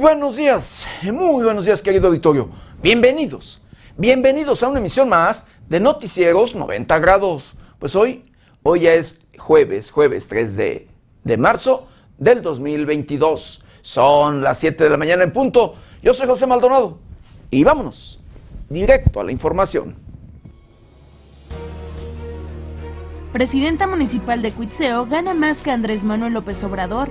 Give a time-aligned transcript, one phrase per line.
[0.00, 2.48] Buenos días, muy buenos días querido auditorio.
[2.80, 3.60] Bienvenidos,
[3.96, 7.56] bienvenidos a una emisión más de Noticieros 90 grados.
[7.80, 8.22] Pues hoy,
[8.62, 10.88] hoy ya es jueves, jueves 3 de,
[11.24, 13.64] de marzo del 2022.
[13.82, 15.74] Son las 7 de la mañana en punto.
[16.00, 17.00] Yo soy José Maldonado
[17.50, 18.20] y vámonos
[18.68, 19.96] directo a la información.
[23.32, 27.10] Presidenta municipal de Cuitzeo gana más que Andrés Manuel López Obrador.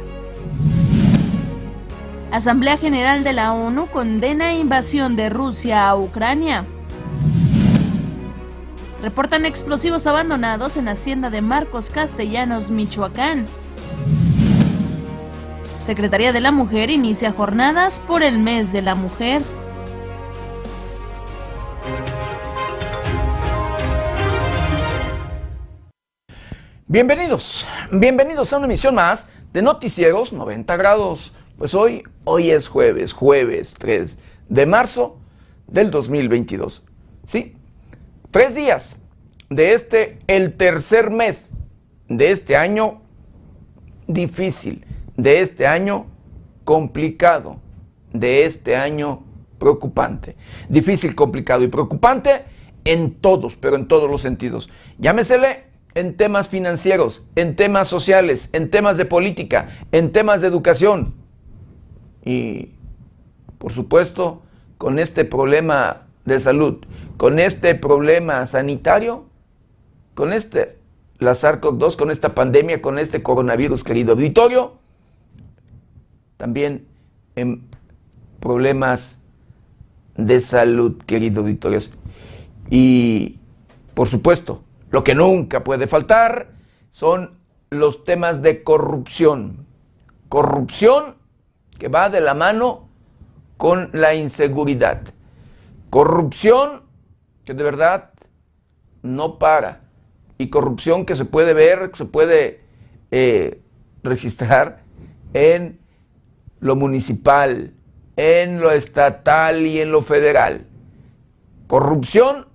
[2.32, 6.66] Asamblea General de la ONU condena invasión de Rusia a Ucrania.
[9.02, 13.46] Reportan explosivos abandonados en hacienda de Marcos Castellanos, Michoacán.
[15.82, 19.42] Secretaría de la Mujer inicia jornadas por el mes de la mujer.
[26.88, 31.34] Bienvenidos, bienvenidos a una emisión más de Noticieros 90 grados.
[31.58, 35.18] Pues hoy, hoy es jueves, jueves 3 de marzo
[35.66, 36.84] del 2022.
[37.26, 37.56] ¿Sí?
[38.30, 39.02] Tres días
[39.50, 41.50] de este, el tercer mes
[42.08, 43.02] de este año
[44.08, 46.06] difícil, de este año
[46.64, 47.60] complicado,
[48.14, 49.24] de este año
[49.58, 50.36] preocupante.
[50.70, 52.44] Difícil, complicado y preocupante
[52.86, 54.70] en todos, pero en todos los sentidos.
[55.00, 55.64] Llámesele
[55.96, 61.27] en temas financieros, en temas sociales, en temas de política, en temas de educación.
[62.28, 62.74] Y,
[63.58, 64.42] por supuesto,
[64.78, 66.84] con este problema de salud,
[67.16, 69.24] con este problema sanitario,
[70.14, 70.78] con este,
[71.20, 74.74] la SARS-CoV-2, con esta pandemia, con este coronavirus, querido auditorio,
[76.36, 76.86] también
[77.38, 77.62] en
[78.42, 79.24] problemas
[80.18, 81.80] de salud, querido auditorio.
[82.70, 83.40] Y,
[83.94, 86.52] por supuesto, lo que nunca puede faltar
[86.90, 87.38] son
[87.70, 89.66] los temas de corrupción.
[90.28, 91.16] Corrupción
[91.78, 92.88] que va de la mano
[93.58, 95.02] con la inseguridad.
[95.90, 96.84] Corrupción
[97.46, 98.12] que de verdad
[99.02, 99.82] no para.
[100.38, 102.62] Y corrupción que se puede ver, que se puede
[103.10, 103.62] eh,
[104.04, 104.82] registrar
[105.34, 105.80] en
[106.60, 107.74] lo municipal,
[108.16, 110.66] en lo estatal y en lo federal.
[111.68, 112.48] Corrupción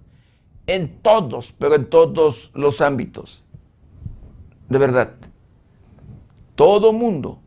[0.66, 3.42] en todos, pero en todos los ámbitos.
[4.68, 5.14] De verdad.
[6.54, 7.41] Todo mundo,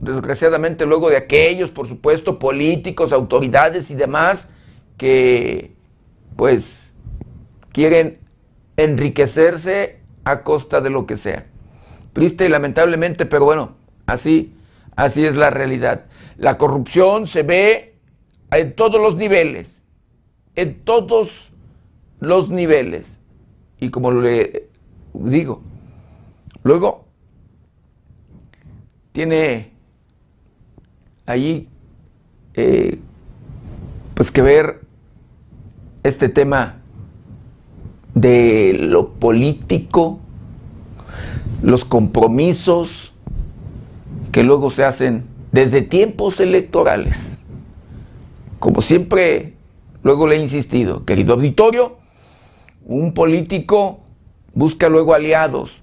[0.00, 4.54] desgraciadamente luego de aquellos, por supuesto, políticos, autoridades y demás,
[4.96, 5.74] que
[6.36, 6.94] pues
[7.72, 8.18] quieren
[8.76, 11.46] enriquecerse a costa de lo que sea.
[12.12, 14.54] Triste y lamentablemente, pero bueno, así,
[14.96, 16.06] así es la realidad.
[16.36, 17.94] La corrupción se ve
[18.50, 19.84] en todos los niveles,
[20.56, 21.52] en todos
[22.18, 23.20] los niveles.
[23.78, 24.68] Y como le
[25.12, 25.62] digo,
[26.62, 27.04] luego
[29.12, 29.72] tiene
[31.30, 31.68] allí
[32.54, 32.98] eh,
[34.14, 34.80] pues que ver
[36.02, 36.76] este tema
[38.14, 40.18] de lo político,
[41.62, 43.12] los compromisos
[44.32, 47.38] que luego se hacen desde tiempos electorales.
[48.58, 49.54] Como siempre,
[50.02, 51.96] luego le he insistido, querido auditorio,
[52.84, 54.00] un político
[54.54, 55.80] busca luego aliados.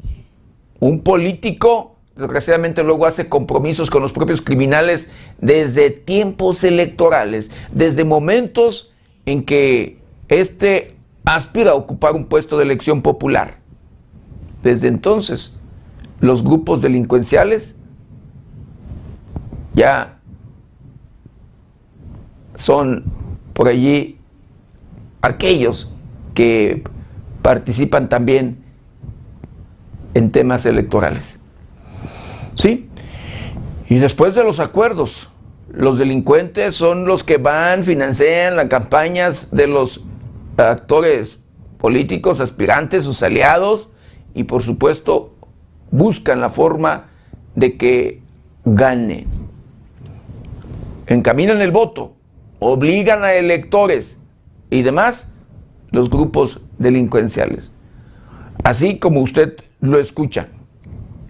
[0.79, 8.93] Un político, desgraciadamente, luego hace compromisos con los propios criminales desde tiempos electorales, desde momentos
[9.25, 10.95] en que éste
[11.25, 13.57] aspira a ocupar un puesto de elección popular.
[14.63, 15.59] Desde entonces,
[16.19, 17.77] los grupos delincuenciales
[19.73, 20.19] ya
[22.55, 23.03] son
[23.53, 24.17] por allí
[25.21, 25.93] aquellos
[26.33, 26.83] que
[27.41, 28.63] participan también
[30.13, 31.39] en temas electorales.
[32.57, 32.89] ¿Sí?
[33.87, 35.29] Y después de los acuerdos,
[35.71, 40.03] los delincuentes son los que van, financian las campañas de los
[40.57, 41.45] actores
[41.77, 43.89] políticos, aspirantes, sus aliados,
[44.33, 45.35] y por supuesto
[45.91, 47.09] buscan la forma
[47.55, 48.21] de que
[48.65, 49.27] gane.
[51.05, 52.15] Encaminan el voto,
[52.59, 54.19] obligan a electores
[54.69, 55.35] y demás
[55.91, 57.71] los grupos delincuenciales.
[58.63, 60.47] Así como usted lo escucha.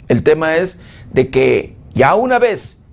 [0.08, 0.82] El tema es
[1.14, 2.84] de que ya una vez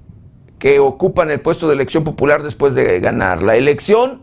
[0.58, 4.22] que ocupan el puesto de elección popular después de ganar la elección,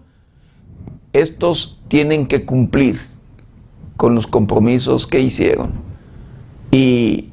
[1.13, 2.99] estos tienen que cumplir
[3.97, 5.71] con los compromisos que hicieron.
[6.71, 7.29] Y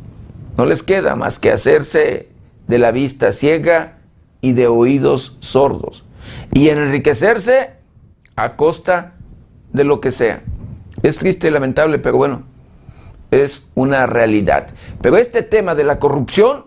[0.56, 2.28] no les queda más que hacerse
[2.66, 3.98] de la vista ciega
[4.40, 6.04] y de oídos sordos.
[6.52, 7.70] Y enriquecerse
[8.36, 9.14] a costa
[9.72, 10.42] de lo que sea.
[11.02, 12.42] Es triste y lamentable, pero bueno,
[13.30, 14.68] es una realidad.
[15.02, 16.66] Pero este tema de la corrupción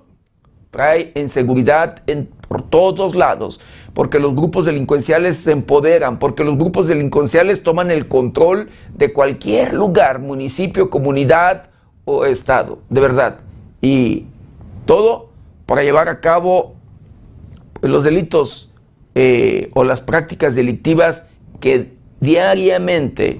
[0.72, 3.62] trae inseguridad en por todos lados,
[3.94, 9.74] porque los grupos delincuenciales se empoderan, porque los grupos delincuenciales toman el control de cualquier
[9.74, 11.69] lugar, municipio, comunidad
[12.04, 13.40] o estado, de verdad.
[13.81, 14.25] Y
[14.86, 15.30] todo
[15.66, 16.75] para llevar a cabo
[17.81, 18.74] los delitos
[19.16, 21.30] eh, o las prácticas delictivas
[21.62, 23.40] que diariamente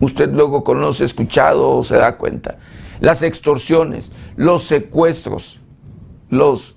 [0.00, 2.58] usted luego conoce, escuchado o se da cuenta.
[3.00, 5.58] Las extorsiones, los secuestros,
[6.30, 6.76] los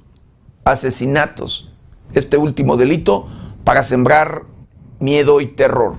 [0.64, 1.72] asesinatos,
[2.14, 3.28] este último delito,
[3.64, 4.44] para sembrar
[5.00, 5.96] miedo y terror.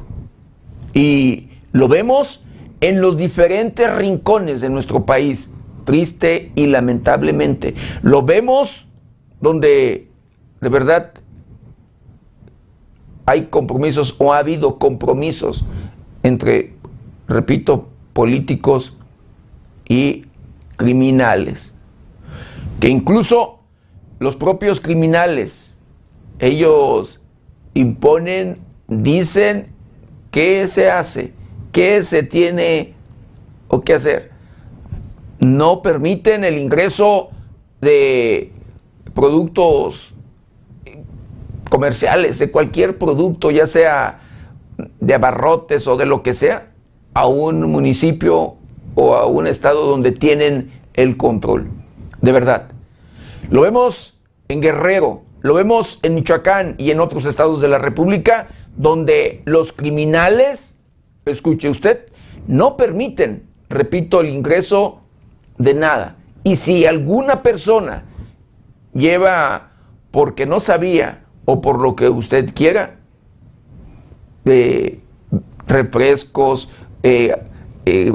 [0.95, 2.45] Y lo vemos
[2.81, 5.55] en los diferentes rincones de nuestro país,
[5.85, 7.75] triste y lamentablemente.
[8.03, 8.87] Lo vemos
[9.41, 10.09] donde
[10.61, 11.13] de verdad
[13.27, 15.65] hay compromisos o ha habido compromisos
[16.23, 16.75] entre,
[17.29, 18.97] repito, políticos
[19.89, 20.27] y
[20.77, 21.77] criminales.
[22.81, 23.61] Que incluso
[24.19, 25.81] los propios criminales,
[26.39, 27.21] ellos
[27.75, 28.59] imponen,
[28.89, 29.69] dicen
[30.31, 31.33] qué se hace,
[31.73, 32.95] qué se tiene
[33.69, 34.31] o qué hacer.
[35.39, 37.31] No permiten el ingreso
[37.81, 38.53] de
[39.15, 40.15] productos
[41.69, 44.21] comerciales, de cualquier producto, ya sea
[45.01, 46.72] de abarrotes o de lo que sea,
[47.15, 48.57] a un municipio
[48.95, 51.71] o a un estado donde tienen el control.
[52.21, 52.71] De verdad.
[53.51, 58.49] Lo vemos en Guerrero, lo vemos en Michoacán y en otros estados de la República,
[58.77, 60.83] donde los criminales,
[61.27, 62.07] escuche usted,
[62.47, 65.01] no permiten, repito, el ingreso
[65.59, 66.17] de nada.
[66.45, 68.05] Y si alguna persona
[68.95, 69.73] lleva
[70.11, 72.99] porque no sabía o por lo que usted quiera,
[75.67, 77.37] refrescos, eh,
[77.85, 78.13] eh,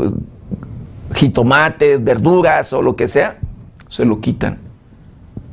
[1.14, 3.40] jitomates, verduras o lo que sea,
[3.88, 4.60] se lo quitan.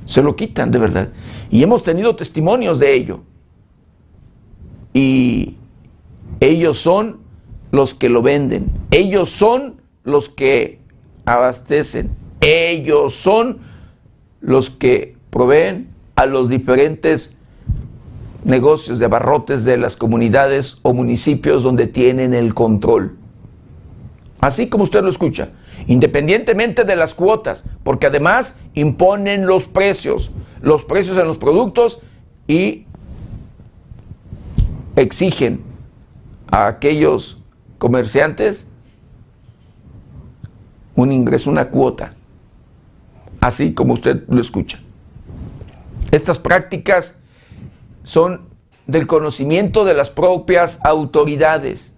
[0.05, 1.09] Se lo quitan de verdad.
[1.51, 3.21] Y hemos tenido testimonios de ello.
[4.93, 5.57] Y
[6.41, 7.19] ellos son
[7.71, 8.73] los que lo venden.
[8.91, 10.81] Ellos son los que
[11.25, 12.11] abastecen.
[12.41, 13.59] Ellos son
[14.41, 17.39] los que proveen a los diferentes
[18.45, 23.17] negocios de abarrotes de las comunidades o municipios donde tienen el control.
[24.45, 25.49] Así como usted lo escucha,
[25.87, 32.03] independientemente de las cuotas, porque además imponen los precios, los precios en los productos
[32.47, 32.85] y
[34.97, 35.63] exigen
[36.51, 37.39] a aquellos
[37.79, 38.71] comerciantes
[40.95, 42.13] un ingreso, una cuota,
[43.41, 44.79] así como usted lo escucha.
[46.11, 47.23] Estas prácticas
[48.03, 48.43] son
[48.87, 51.94] del conocimiento de las propias autoridades.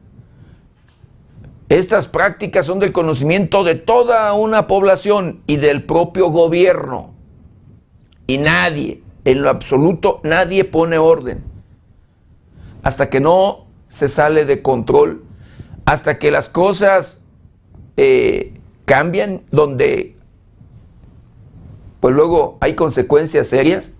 [1.69, 7.15] Estas prácticas son del conocimiento de toda una población y del propio gobierno.
[8.29, 11.43] Y nadie, en lo absoluto, nadie pone orden.
[12.83, 15.25] Hasta que no se sale de control,
[15.85, 17.25] hasta que las cosas
[17.97, 18.55] eh,
[18.85, 20.17] cambian, donde
[21.99, 23.95] pues luego hay consecuencias serias,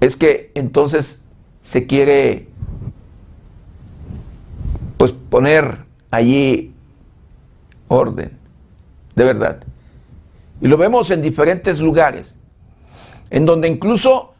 [0.00, 1.26] es que entonces
[1.60, 2.47] se quiere
[5.30, 6.74] poner allí
[7.88, 8.38] orden,
[9.14, 9.64] de verdad.
[10.60, 12.36] Y lo vemos en diferentes lugares,
[13.30, 14.34] en donde incluso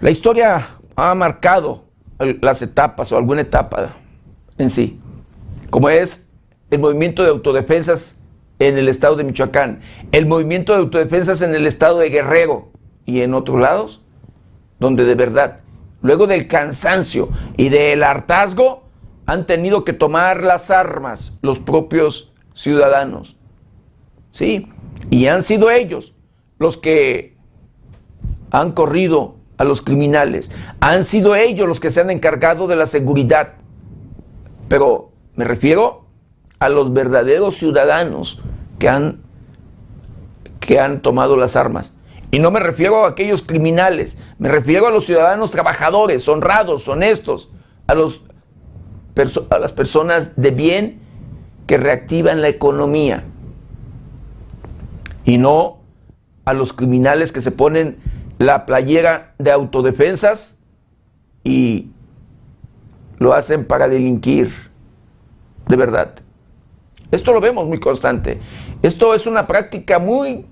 [0.00, 1.84] la historia ha marcado
[2.18, 3.96] las etapas o alguna etapa
[4.58, 5.00] en sí,
[5.70, 6.30] como es
[6.70, 8.20] el movimiento de autodefensas
[8.58, 9.80] en el estado de Michoacán,
[10.12, 12.70] el movimiento de autodefensas en el estado de Guerrero
[13.04, 14.00] y en otros lados,
[14.78, 15.60] donde de verdad,
[16.00, 18.81] luego del cansancio y del hartazgo,
[19.32, 23.34] han tenido que tomar las armas los propios ciudadanos.
[24.30, 24.68] ¿Sí?
[25.08, 26.14] Y han sido ellos
[26.58, 27.34] los que
[28.50, 30.50] han corrido a los criminales.
[30.80, 33.54] Han sido ellos los que se han encargado de la seguridad.
[34.68, 36.04] Pero me refiero
[36.58, 38.42] a los verdaderos ciudadanos
[38.78, 39.22] que han,
[40.60, 41.94] que han tomado las armas.
[42.30, 47.50] Y no me refiero a aquellos criminales, me refiero a los ciudadanos trabajadores, honrados, honestos,
[47.86, 48.22] a, los,
[49.50, 51.00] a las personas de bien
[51.66, 53.24] que reactivan la economía.
[55.24, 55.78] Y no
[56.44, 57.98] a los criminales que se ponen
[58.38, 60.60] la playera de autodefensas
[61.44, 61.90] y
[63.18, 64.50] lo hacen para delinquir.
[65.68, 66.14] De verdad.
[67.10, 68.40] Esto lo vemos muy constante.
[68.82, 70.46] Esto es una práctica muy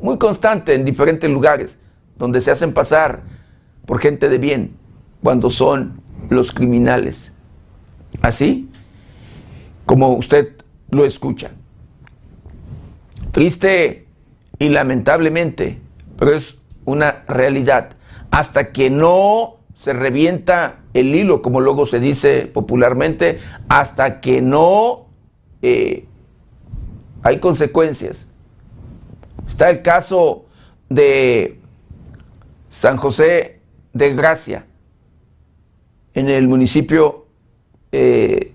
[0.00, 1.78] muy constante en diferentes lugares,
[2.16, 3.22] donde se hacen pasar
[3.86, 4.76] por gente de bien,
[5.22, 7.34] cuando son los criminales.
[8.22, 8.68] Así
[9.86, 10.56] como usted
[10.90, 11.52] lo escucha.
[13.32, 14.06] Triste
[14.58, 15.78] y lamentablemente,
[16.18, 17.90] pero es una realidad.
[18.30, 23.38] Hasta que no se revienta el hilo, como luego se dice popularmente,
[23.68, 25.06] hasta que no
[25.62, 26.06] eh,
[27.22, 28.30] hay consecuencias.
[29.46, 30.46] Está el caso
[30.88, 31.60] de
[32.70, 33.60] San José
[33.92, 34.66] de Gracia,
[36.14, 37.27] en el municipio
[37.92, 38.52] eh,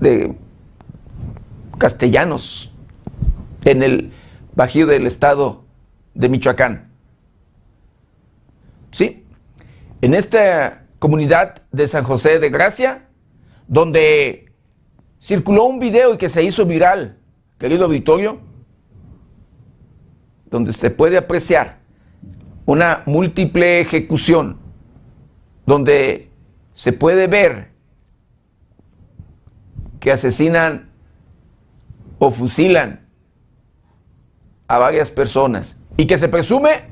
[0.00, 0.34] de
[1.78, 2.74] Castellanos,
[3.64, 4.12] en el
[4.54, 5.64] Bajío del estado
[6.14, 6.90] de Michoacán.
[8.90, 9.24] ¿Sí?
[10.00, 13.06] En esta comunidad de San José de Gracia,
[13.66, 14.52] donde
[15.20, 17.18] circuló un video y que se hizo viral,
[17.58, 18.40] querido Victorio,
[20.50, 21.78] donde se puede apreciar
[22.66, 24.58] una múltiple ejecución,
[25.66, 26.30] donde
[26.72, 27.67] se puede ver
[30.00, 30.90] que asesinan
[32.18, 33.06] o fusilan
[34.66, 36.82] a varias personas y que se presume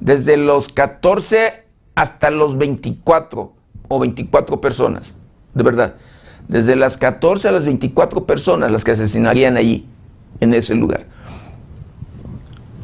[0.00, 1.64] desde los 14
[1.94, 3.52] hasta los 24
[3.88, 5.14] o 24 personas,
[5.54, 5.94] de verdad,
[6.48, 9.88] desde las 14 a las 24 personas las que asesinarían allí,
[10.40, 11.06] en ese lugar.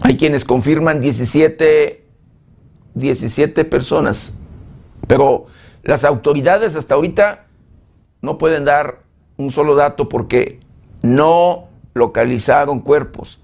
[0.01, 2.05] Hay quienes confirman 17,
[2.95, 4.39] 17 personas,
[5.07, 5.47] pero
[5.83, 7.47] las autoridades hasta ahorita
[8.21, 9.02] no pueden dar
[9.37, 10.61] un solo dato porque
[11.03, 13.41] no localizaron cuerpos,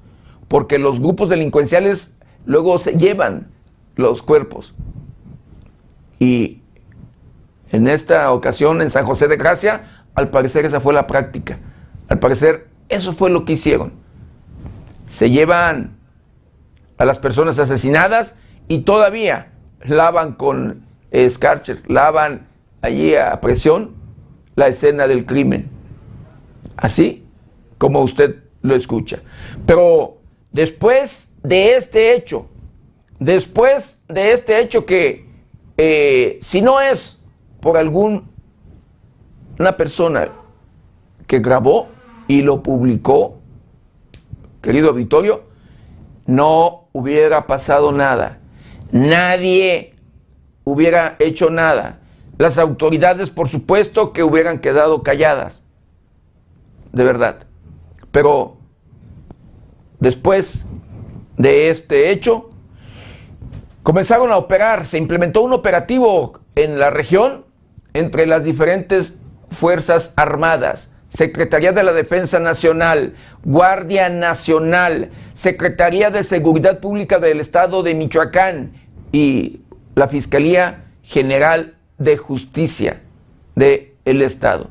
[0.49, 2.17] porque los grupos delincuenciales
[2.47, 3.49] luego se llevan
[3.97, 4.75] los cuerpos.
[6.19, 6.63] Y
[7.71, 11.59] en esta ocasión en San José de Gracia, al parecer esa fue la práctica.
[12.09, 13.93] Al parecer eso fue lo que hicieron.
[15.07, 15.97] Se llevan
[16.97, 19.53] a las personas asesinadas y todavía
[19.85, 20.83] lavan con
[21.29, 22.47] Scarcher, lavan
[22.83, 23.95] allí a presión
[24.57, 25.78] la escena del crimen.
[26.79, 27.25] Así
[27.77, 29.21] como usted lo escucha.
[29.67, 30.19] Pero
[30.53, 32.47] después de este hecho,
[33.19, 35.27] después de este hecho que
[35.77, 37.21] eh, si no es
[37.61, 38.29] por algún
[39.59, 40.29] una persona
[41.27, 41.89] que grabó
[42.29, 43.39] y lo publicó,
[44.63, 45.43] querido auditorio,
[46.27, 48.39] no hubiera pasado nada.
[48.93, 49.95] Nadie
[50.63, 51.99] hubiera hecho nada.
[52.39, 55.65] Las autoridades, por supuesto, que hubieran quedado calladas.
[56.93, 57.47] De verdad.
[58.11, 58.57] Pero
[60.01, 60.67] después
[61.37, 62.51] de este hecho,
[63.83, 67.45] comenzaron a operar, se implementó un operativo en la región
[67.95, 69.15] entre las diferentes
[69.51, 77.83] Fuerzas Armadas, Secretaría de la Defensa Nacional, Guardia Nacional, Secretaría de Seguridad Pública del Estado
[77.83, 78.73] de Michoacán
[79.11, 79.63] y
[79.95, 83.01] la Fiscalía General de Justicia
[83.55, 84.69] del Estado.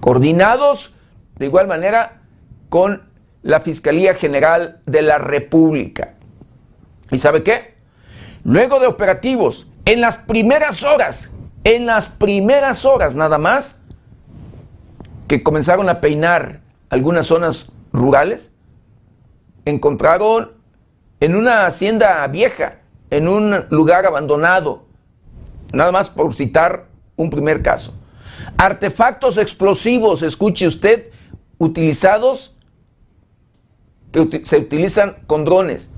[0.00, 0.94] Coordinados
[1.42, 2.20] de igual manera
[2.68, 3.02] con
[3.42, 6.14] la Fiscalía General de la República.
[7.10, 7.74] ¿Y sabe qué?
[8.44, 11.34] Luego de operativos, en las primeras horas,
[11.64, 13.82] en las primeras horas nada más,
[15.26, 18.54] que comenzaron a peinar algunas zonas rurales,
[19.64, 20.52] encontraron
[21.18, 22.78] en una hacienda vieja,
[23.10, 24.84] en un lugar abandonado,
[25.72, 26.84] nada más por citar
[27.16, 27.98] un primer caso.
[28.56, 31.10] Artefactos explosivos, escuche usted,
[31.62, 32.56] utilizados,
[34.10, 35.94] que se utilizan con drones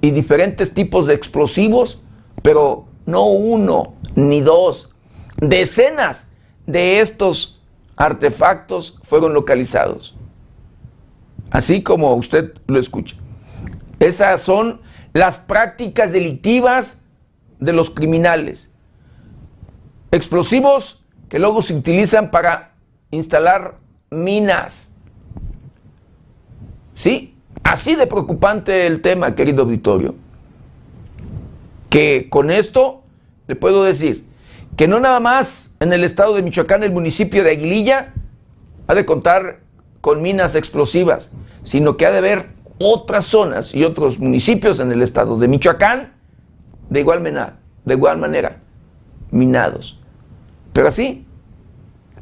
[0.00, 2.02] y diferentes tipos de explosivos,
[2.42, 4.94] pero no uno ni dos,
[5.36, 6.30] decenas
[6.66, 7.60] de estos
[7.96, 10.16] artefactos fueron localizados.
[11.50, 13.16] Así como usted lo escucha.
[14.00, 14.80] Esas son
[15.12, 17.04] las prácticas delictivas
[17.60, 18.72] de los criminales.
[20.10, 22.74] Explosivos que luego se utilizan para
[23.10, 24.94] instalar minas.
[26.94, 27.34] ¿Sí?
[27.62, 30.14] Así de preocupante el tema, querido auditorio,
[31.90, 33.02] que con esto
[33.48, 34.24] le puedo decir
[34.76, 38.12] que no nada más en el estado de Michoacán, el municipio de Aguililla,
[38.86, 39.60] ha de contar
[40.00, 41.32] con minas explosivas,
[41.62, 46.12] sino que ha de haber otras zonas y otros municipios en el estado de Michoacán
[46.90, 48.58] de igual manera, de igual manera
[49.30, 49.98] minados.
[50.72, 51.26] Pero así,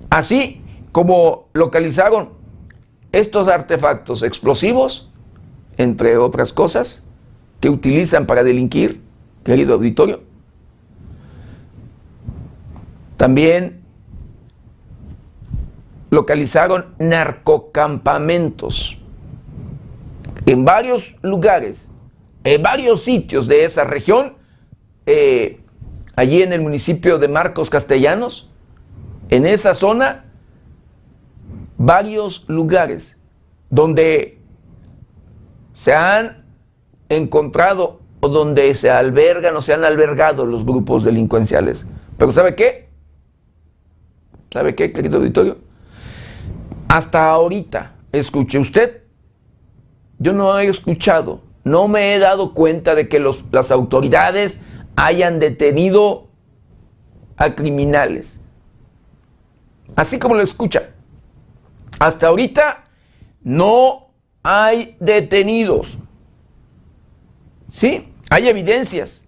[0.09, 0.64] así
[0.95, 2.31] como localizaron
[3.11, 5.13] estos artefactos explosivos,
[5.77, 7.05] entre otras cosas,
[7.59, 9.03] que utilizan para delinquir,
[9.43, 10.23] querido auditorio.
[13.17, 13.83] También
[16.11, 18.97] localizaron narcocampamentos
[20.47, 21.91] en varios lugares,
[22.45, 24.35] en varios sitios de esa región,
[25.07, 25.61] eh,
[26.15, 28.49] allí en el municipio de Marcos Castellanos,
[29.29, 30.24] en esa zona,
[31.85, 33.21] varios lugares
[33.69, 34.39] donde
[35.75, 36.45] se han
[37.09, 41.85] encontrado o donde se albergan o se han albergado los grupos delincuenciales.
[42.17, 42.89] Pero ¿sabe qué?
[44.51, 45.59] ¿Sabe qué, querido auditorio?
[46.89, 49.03] Hasta ahorita, escuche usted,
[50.19, 54.65] yo no he escuchado, no me he dado cuenta de que los, las autoridades
[54.97, 56.29] hayan detenido
[57.37, 58.41] a criminales.
[59.97, 60.94] Así como lo escucha.
[61.99, 62.85] Hasta ahorita
[63.43, 64.09] no
[64.43, 65.99] hay detenidos.
[67.71, 69.25] Sí, hay evidencias.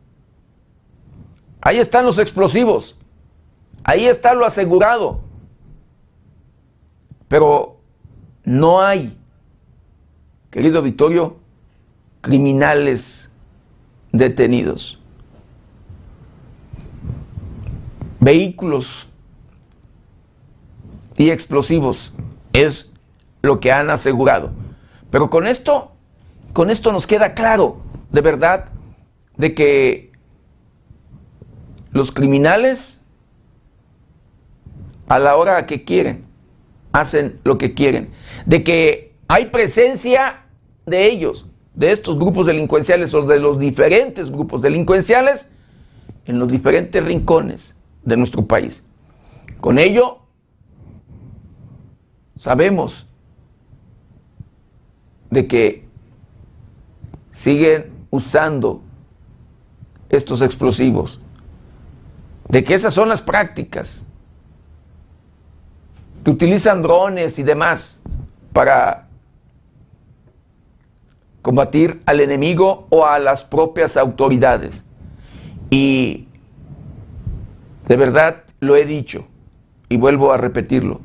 [1.61, 2.97] Ahí están los explosivos.
[3.83, 5.21] Ahí está lo asegurado.
[7.29, 7.81] Pero
[8.45, 9.19] no hay,
[10.51, 11.39] querido Vittorio,
[12.21, 13.33] criminales
[14.13, 15.01] detenidos.
[18.21, 19.09] Vehículos
[21.17, 22.13] y explosivos
[22.57, 22.95] es
[23.43, 24.51] lo que han asegurado.
[25.11, 25.93] Pero con esto,
[26.53, 27.79] con esto nos queda claro,
[28.11, 28.71] de verdad,
[29.37, 30.13] de que
[31.93, 33.07] los criminales
[35.09, 36.25] a la hora que quieren
[36.93, 38.11] hacen lo que quieren,
[38.47, 40.47] de que hay presencia
[40.87, 45.53] de ellos, de estos grupos delincuenciales o de los diferentes grupos delincuenciales
[46.25, 48.85] en los diferentes rincones de nuestro país.
[49.61, 50.26] Con ello,
[52.47, 53.09] sabemos
[55.31, 55.85] de que
[57.33, 58.83] siguen usando
[60.09, 61.21] estos explosivos,
[62.49, 64.07] de que esas son las prácticas,
[66.23, 68.05] que utilizan drones y demás
[68.53, 69.09] para
[71.43, 74.85] combatir al enemigo o a las propias autoridades.
[75.69, 76.29] Y
[77.89, 79.27] de verdad lo he dicho
[79.89, 81.01] y vuelvo a repetirlo.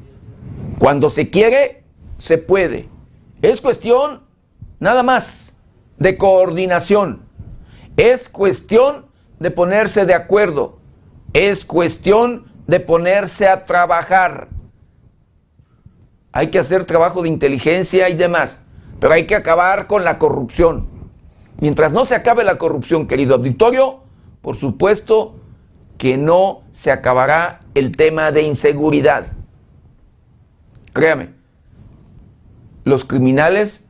[0.81, 1.83] Cuando se quiere,
[2.17, 2.89] se puede.
[3.43, 4.23] Es cuestión
[4.79, 5.59] nada más
[5.99, 7.21] de coordinación.
[7.97, 9.05] Es cuestión
[9.37, 10.79] de ponerse de acuerdo.
[11.33, 14.47] Es cuestión de ponerse a trabajar.
[16.31, 18.65] Hay que hacer trabajo de inteligencia y demás,
[18.99, 20.89] pero hay que acabar con la corrupción.
[21.59, 23.99] Mientras no se acabe la corrupción, querido auditorio,
[24.41, 25.35] por supuesto
[25.99, 29.40] que no se acabará el tema de inseguridad.
[30.93, 31.29] Créame,
[32.83, 33.87] los criminales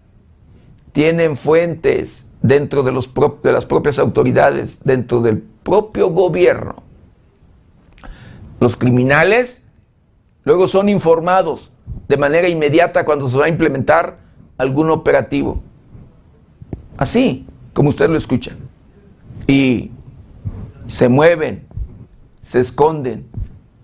[0.91, 3.09] tienen fuentes dentro de, los
[3.43, 6.75] de las propias autoridades, dentro del propio gobierno.
[8.59, 9.67] Los criminales
[10.43, 11.71] luego son informados
[12.07, 14.17] de manera inmediata cuando se va a implementar
[14.57, 15.61] algún operativo.
[16.97, 18.51] Así, como usted lo escucha.
[19.47, 19.91] Y
[20.87, 21.65] se mueven,
[22.41, 23.27] se esconden,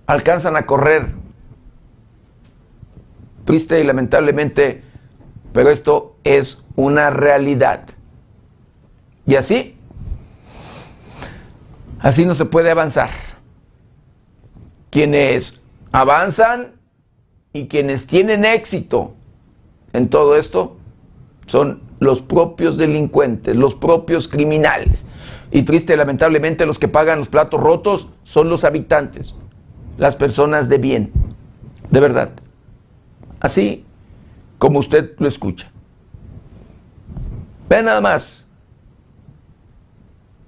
[0.05, 1.07] alcanzan a correr.
[3.47, 4.81] Triste y lamentablemente,
[5.53, 7.85] pero esto es una realidad.
[9.25, 9.77] Y así,
[11.97, 13.09] así no se puede avanzar.
[14.89, 16.73] Quienes avanzan
[17.53, 19.13] y quienes tienen éxito
[19.93, 20.75] en todo esto
[21.45, 25.07] son los propios delincuentes, los propios criminales.
[25.51, 29.35] Y triste, lamentablemente, los que pagan los platos rotos son los habitantes,
[29.97, 31.11] las personas de bien,
[31.89, 32.31] de verdad.
[33.39, 33.85] Así
[34.57, 35.69] como usted lo escucha.
[37.69, 38.47] Ve nada más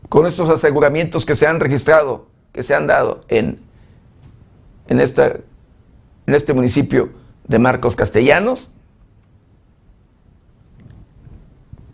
[0.08, 3.60] con estos aseguramientos que se han registrado, que se han dado en,
[4.88, 5.00] en
[6.30, 7.10] en este municipio
[7.50, 8.70] de Marcos Castellanos?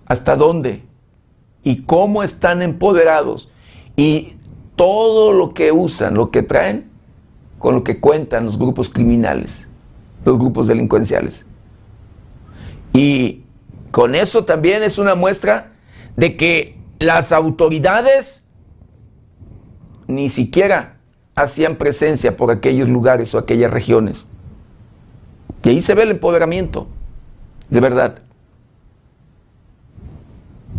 [0.06, 0.84] ¿Hasta dónde?
[1.64, 3.50] ¿Y cómo están empoderados?
[3.96, 4.36] Y
[4.76, 6.92] todo lo que usan, lo que traen,
[7.58, 9.70] con lo que cuentan los grupos criminales,
[10.26, 11.46] los grupos delincuenciales.
[12.94, 13.44] Y
[13.92, 15.72] con eso también es una muestra
[16.16, 18.48] de que las autoridades
[20.08, 20.98] ni siquiera
[21.36, 24.26] hacían presencia por aquellos lugares o aquellas regiones.
[25.64, 26.88] Y ahí se ve el empoderamiento,
[27.70, 28.20] de verdad.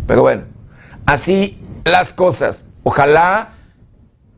[0.07, 0.43] Pero bueno,
[1.05, 2.69] así las cosas.
[2.83, 3.53] Ojalá,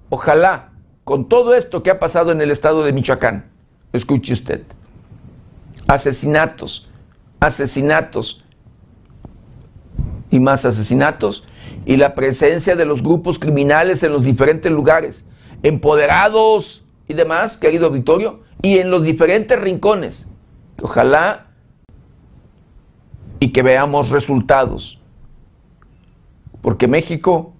[0.10, 0.70] ojalá,
[1.04, 3.46] con todo esto que ha pasado en el estado de Michoacán,
[3.94, 4.64] escuche usted,
[5.90, 6.88] asesinatos,
[7.40, 8.46] asesinatos
[10.30, 11.46] y más asesinatos,
[11.84, 15.28] y la presencia de los grupos criminales en los diferentes lugares,
[15.64, 20.28] empoderados y demás, querido auditorio, y en los diferentes rincones.
[20.80, 21.48] Ojalá
[23.40, 25.02] y que veamos resultados.
[26.62, 27.54] Porque México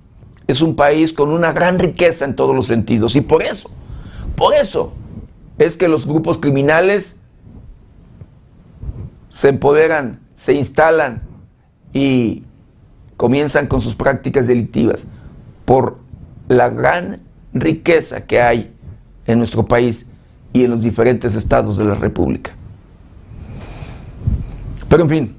[0.46, 3.16] es un país con una gran riqueza en todos los sentidos.
[3.16, 3.72] Y por eso,
[4.36, 4.94] por eso
[5.58, 7.20] es que los grupos criminales
[9.30, 11.22] se empoderan, se instalan
[11.94, 12.44] y
[13.18, 15.08] comienzan con sus prácticas delictivas
[15.66, 15.98] por
[16.48, 17.22] la gran
[17.54, 18.74] riqueza que hay
[19.26, 20.12] en nuestro país
[20.54, 22.52] y en los diferentes estados de la República.
[24.90, 25.38] Pero en fin,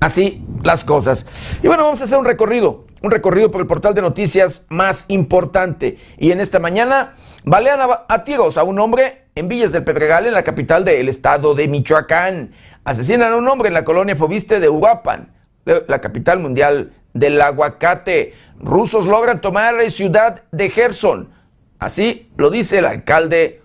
[0.00, 1.26] así las cosas.
[1.62, 5.04] Y bueno, vamos a hacer un recorrido, un recorrido por el portal de noticias más
[5.08, 5.98] importante.
[6.18, 10.32] Y en esta mañana balean a, tiros a un hombre en Villas del Pedregal, en
[10.32, 12.50] la capital del estado de Michoacán.
[12.84, 15.30] Asesinan a un hombre en la colonia Fobiste de Uruapan,
[15.64, 18.32] la capital mundial del aguacate.
[18.58, 21.30] Rusos logran tomar la ciudad de Gerson.
[21.78, 23.62] Así lo dice el alcalde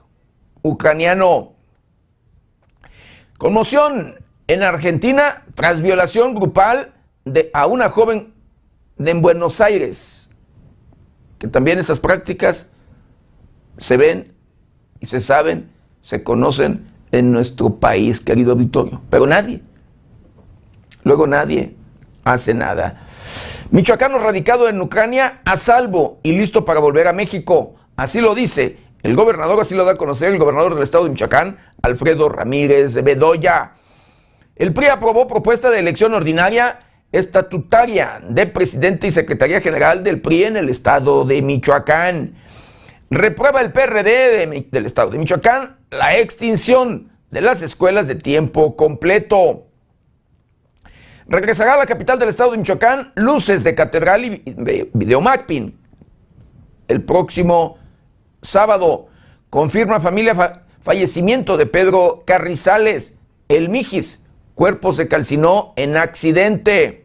[0.62, 1.54] ucraniano.
[3.38, 8.34] Conmoción en Argentina tras violación grupal de, a una joven
[8.98, 10.32] de en Buenos Aires.
[11.40, 12.74] Que también esas prácticas
[13.78, 14.36] se ven
[15.02, 15.70] y se saben,
[16.02, 19.02] se conocen en nuestro país, querido auditorio.
[19.10, 19.62] Pero nadie,
[21.04, 21.76] luego nadie
[22.24, 23.02] hace nada.
[23.72, 27.76] Michoacano radicado en Ucrania a salvo y listo para volver a México.
[27.98, 31.10] Así lo dice el gobernador, así lo da a conocer el gobernador del estado de
[31.10, 33.74] Michoacán, Alfredo Ramírez de Bedoya.
[34.56, 36.80] El PRI aprobó propuesta de elección ordinaria
[37.12, 42.36] estatutaria de presidente y secretaría general del PRI en el estado de Michoacán.
[43.12, 49.68] Reprueba el PRD del estado de Michoacán la extinción de las escuelas de tiempo completo.
[51.28, 54.42] Regresará a la capital del estado de Michoacán luces de catedral y
[54.94, 55.78] videomapping.
[56.88, 57.78] El próximo
[58.42, 59.10] sábado
[59.50, 63.20] confirma familia fallecimiento de Pedro Carrizales,
[63.50, 64.26] el Mijis.
[64.56, 67.01] Cuerpo se calcinó en accidente.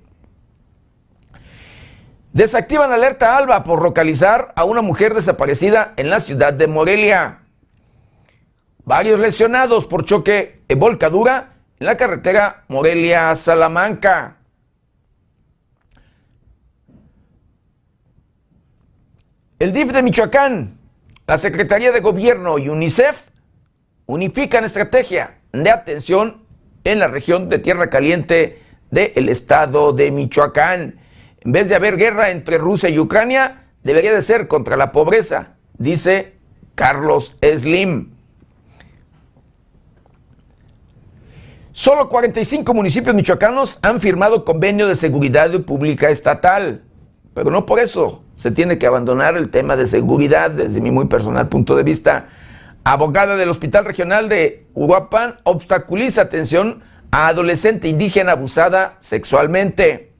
[2.36, 7.38] Desactivan alerta alba por localizar a una mujer desaparecida en la ciudad de Morelia.
[8.84, 14.36] Varios lesionados por choque en volcadura en la carretera Morelia-Salamanca.
[19.58, 20.78] El DIF de Michoacán,
[21.26, 23.28] la Secretaría de Gobierno y UNICEF
[24.04, 26.44] unifican estrategia de atención
[26.84, 31.05] en la región de Tierra Caliente del estado de Michoacán.
[31.46, 35.54] En vez de haber guerra entre Rusia y Ucrania, debería de ser contra la pobreza,
[35.78, 36.34] dice
[36.74, 38.10] Carlos Slim.
[41.70, 46.82] Solo 45 municipios michoacanos han firmado convenio de seguridad pública estatal,
[47.32, 51.06] pero no por eso se tiene que abandonar el tema de seguridad desde mi muy
[51.06, 52.26] personal punto de vista.
[52.82, 56.82] Abogada del Hospital Regional de Uruapan obstaculiza atención
[57.12, 60.15] a adolescente indígena abusada sexualmente.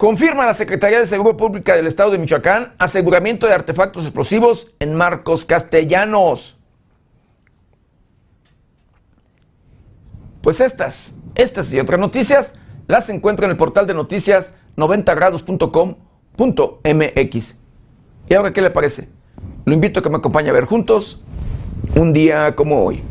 [0.00, 4.94] Confirma la Secretaría de Seguridad Pública del Estado de Michoacán aseguramiento de artefactos explosivos en
[4.94, 6.56] Marcos Castellanos.
[10.40, 17.60] Pues estas, estas y otras noticias las encuentra en el portal de noticias 90grados.com.mx.
[18.26, 19.10] ¿Y ahora qué le parece?
[19.66, 21.20] Lo invito a que me acompañe a ver juntos
[21.94, 23.02] un día como hoy.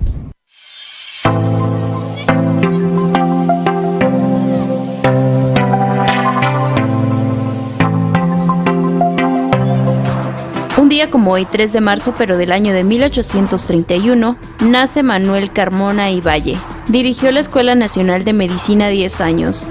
[11.00, 14.36] Día como hoy, 3 de marzo, pero del año de 1831,
[14.66, 16.58] nace Manuel Carmona y Valle.
[16.90, 19.66] Dirigió la Escuela Nacional de Medicina 10 años.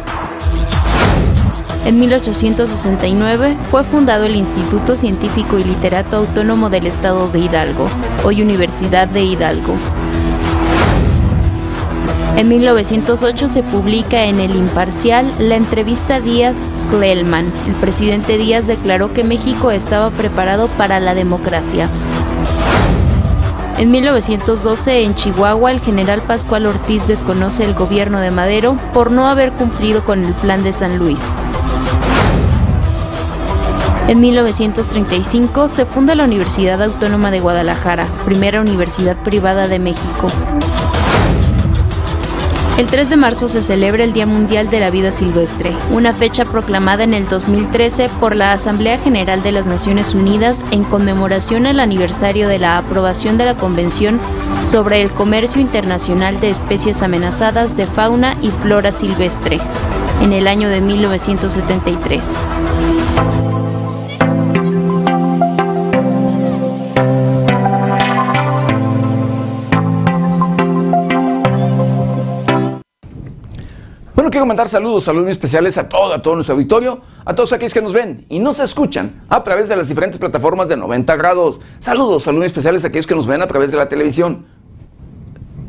[1.85, 7.91] En 1869 fue fundado el Instituto Científico y Literato Autónomo del Estado de Hidalgo,
[8.25, 9.75] hoy Universidad de Hidalgo.
[12.37, 17.53] En 1908 se publica en El Imparcial la entrevista Díaz-Clelman.
[17.67, 21.89] El presidente Díaz declaró que México estaba preparado para la democracia.
[23.79, 29.29] En 1912, en Chihuahua, el general Pascual Ortiz desconoce el gobierno de Madero por no
[29.29, 31.23] haber cumplido con el plan de San Luis.
[34.09, 40.29] En 1935 se funda la Universidad Autónoma de Guadalajara, primera universidad privada de México.
[42.79, 46.45] El 3 de marzo se celebra el Día Mundial de la Vida Silvestre, una fecha
[46.45, 51.81] proclamada en el 2013 por la Asamblea General de las Naciones Unidas en conmemoración al
[51.81, 54.21] aniversario de la aprobación de la Convención
[54.65, 59.59] sobre el Comercio Internacional de Especies Amenazadas de Fauna y Flora Silvestre,
[60.23, 62.37] en el año de 1973.
[74.31, 77.83] Quiero mandar saludos, saludos muy especiales a todo, todo nuestro auditorio, a todos aquellos que
[77.83, 81.61] nos ven y nos escuchan a través de las diferentes plataformas de 90 grados.
[81.79, 84.47] Saludos, saludos especiales a aquellos que nos ven a través de la televisión.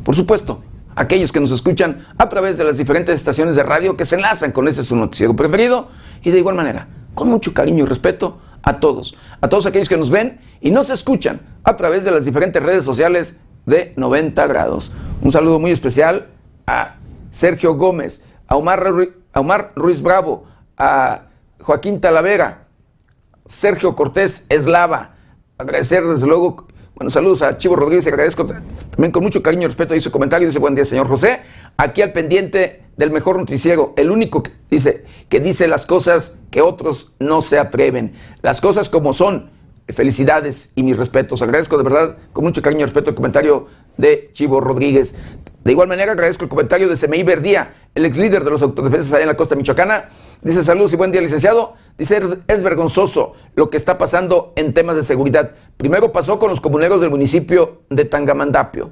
[0.04, 0.62] Por supuesto,
[0.96, 4.52] aquellos que nos escuchan a través de las diferentes estaciones de radio que se enlazan
[4.52, 5.88] con ese su noticiero preferido
[6.22, 9.96] y de igual manera, con mucho cariño y respeto a todos, a todos aquellos que
[9.96, 14.90] nos ven y nos escuchan a través de las diferentes redes sociales de 90 grados.
[15.22, 16.28] Un saludo muy especial
[16.66, 16.96] a
[17.30, 20.44] Sergio Gómez, a Omar, Ruiz Bravo,
[20.76, 21.28] a
[21.60, 22.66] Joaquín Talavera,
[23.46, 25.14] Sergio Cortés Eslava.
[25.56, 28.46] Agradecer desde luego, bueno, saludos a Chivo Rodríguez, agradezco
[28.90, 30.48] también con mucho cariño y respeto ahí su comentario.
[30.48, 31.42] Dice, buen día, señor José.
[31.76, 36.60] Aquí al pendiente del mejor noticiero, el único que dice, que dice las cosas que
[36.60, 38.14] otros no se atreven.
[38.42, 39.50] Las cosas como son.
[39.88, 41.42] Felicidades y mis respetos.
[41.42, 45.16] Agradezco de verdad con mucho cariño y respeto el comentario de Chivo Rodríguez.
[45.64, 49.12] De igual manera agradezco el comentario de Semeí Verdía, el ex líder de los autodefensas
[49.12, 50.08] allá en la costa michoacana.
[50.40, 51.74] Dice saludos y buen día, licenciado.
[51.98, 55.52] Dice, es vergonzoso lo que está pasando en temas de seguridad.
[55.76, 58.90] Primero pasó con los comuneros del municipio de Tangamandapio.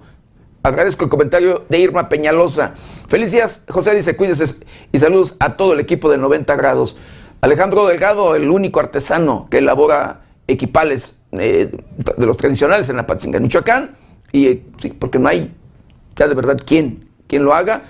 [0.63, 2.75] Agradezco el comentario de Irma Peñalosa.
[3.09, 6.99] Feliz días, José dice, cuídese y saludos a todo el equipo de 90 grados.
[7.41, 11.71] Alejandro Delgado, el único artesano que elabora equipales eh,
[12.17, 13.97] de los tradicionales en la Patzinga, Michoacán.
[14.33, 15.55] Y eh, sí, porque no hay
[16.19, 17.85] ya de verdad quién, quién lo haga.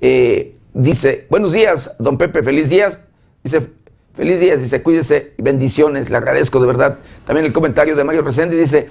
[0.00, 3.08] Eh, dice, buenos días, don Pepe, feliz días.
[3.42, 3.68] Dice,
[4.14, 6.98] feliz días, dice, cuídese bendiciones, le agradezco de verdad.
[7.26, 8.88] También el comentario de Mario Reséndiz dice,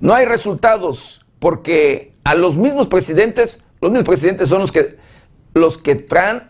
[0.00, 4.96] no hay resultados porque a los mismos presidentes, los mismos presidentes son los que,
[5.54, 6.44] los que traen,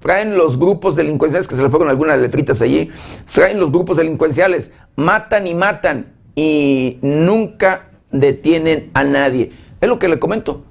[0.00, 2.90] traen los grupos delincuenciales, que se le fueron algunas letritas allí,
[3.32, 9.52] traen los grupos delincuenciales, matan y matan y nunca detienen a nadie.
[9.84, 10.64] Es lo que le comento.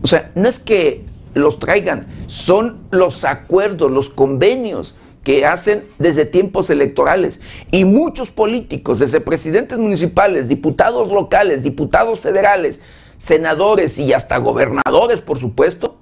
[0.00, 1.04] O sea, no es que
[1.34, 7.42] los traigan, son los acuerdos, los convenios que hacen desde tiempos electorales.
[7.72, 12.80] Y muchos políticos, desde presidentes municipales, diputados locales, diputados federales,
[13.16, 15.98] senadores y hasta gobernadores, por supuesto,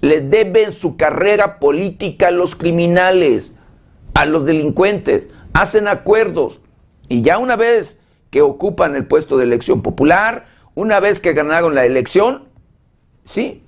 [0.00, 3.56] le deben su carrera política a los criminales,
[4.14, 6.62] a los delincuentes, hacen acuerdos.
[7.10, 10.46] Y ya una vez que ocupan el puesto de elección popular,
[10.78, 12.44] una vez que ganaron la elección,
[13.24, 13.64] sí,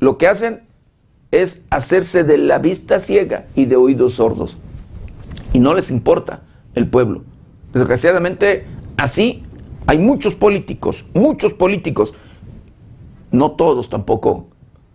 [0.00, 0.62] lo que hacen
[1.30, 4.56] es hacerse de la vista ciega y de oídos sordos.
[5.52, 7.24] Y no les importa el pueblo.
[7.74, 8.64] Desgraciadamente,
[8.96, 9.44] así
[9.86, 12.14] hay muchos políticos, muchos políticos.
[13.30, 14.46] No todos tampoco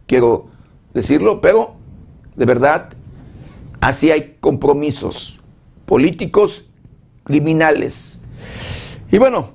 [0.08, 0.48] quiero
[0.96, 1.76] decirlo, pero
[2.36, 2.90] de verdad,
[3.82, 5.40] así hay compromisos
[5.86, 6.66] políticos
[7.24, 8.24] criminales.
[9.12, 9.52] Y bueno,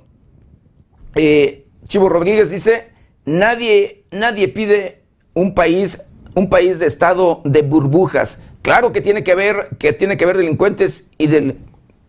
[1.17, 2.89] eh, Chivo Rodríguez dice,
[3.25, 5.03] nadie, nadie pide
[5.35, 8.43] un país, un país de estado de burbujas.
[8.63, 11.59] Claro que tiene que haber, que tiene que haber delincuentes y del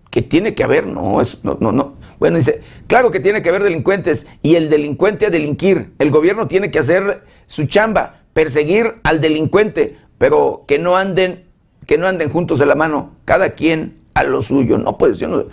[0.10, 1.96] que tiene que haber, no, es, no, no, no.
[2.18, 5.92] Bueno, dice, claro que tiene que haber delincuentes y el delincuente a delinquir.
[6.00, 11.44] El gobierno tiene que hacer su chamba, perseguir al delincuente, pero que no anden,
[11.86, 14.80] que no anden juntos de la mano, cada quien a lo suyo.
[14.80, 15.44] No, pues yo no,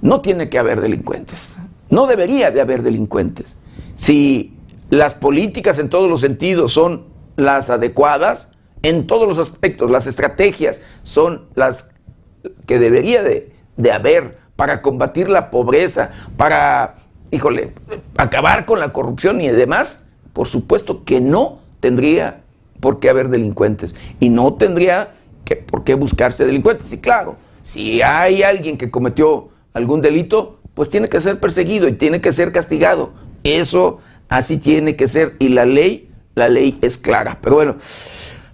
[0.00, 1.56] no tiene que haber delincuentes.
[1.90, 3.58] No debería de haber delincuentes.
[3.94, 4.56] Si
[4.90, 7.04] las políticas en todos los sentidos son
[7.36, 11.94] las adecuadas, en todos los aspectos, las estrategias son las
[12.66, 13.52] que debería de,
[13.92, 16.96] haber para combatir la pobreza, para,
[17.30, 17.74] híjole,
[18.16, 22.42] acabar con la corrupción y demás, por supuesto que no tendría
[22.80, 26.92] por qué haber delincuentes y no tendría que, por qué buscarse delincuentes.
[26.92, 31.94] Y claro, si hay alguien que cometió algún delito, pues tiene que ser perseguido y
[31.94, 33.12] tiene que ser castigado.
[33.42, 37.38] Eso así tiene que ser y la ley, la ley es clara.
[37.42, 37.76] Pero bueno,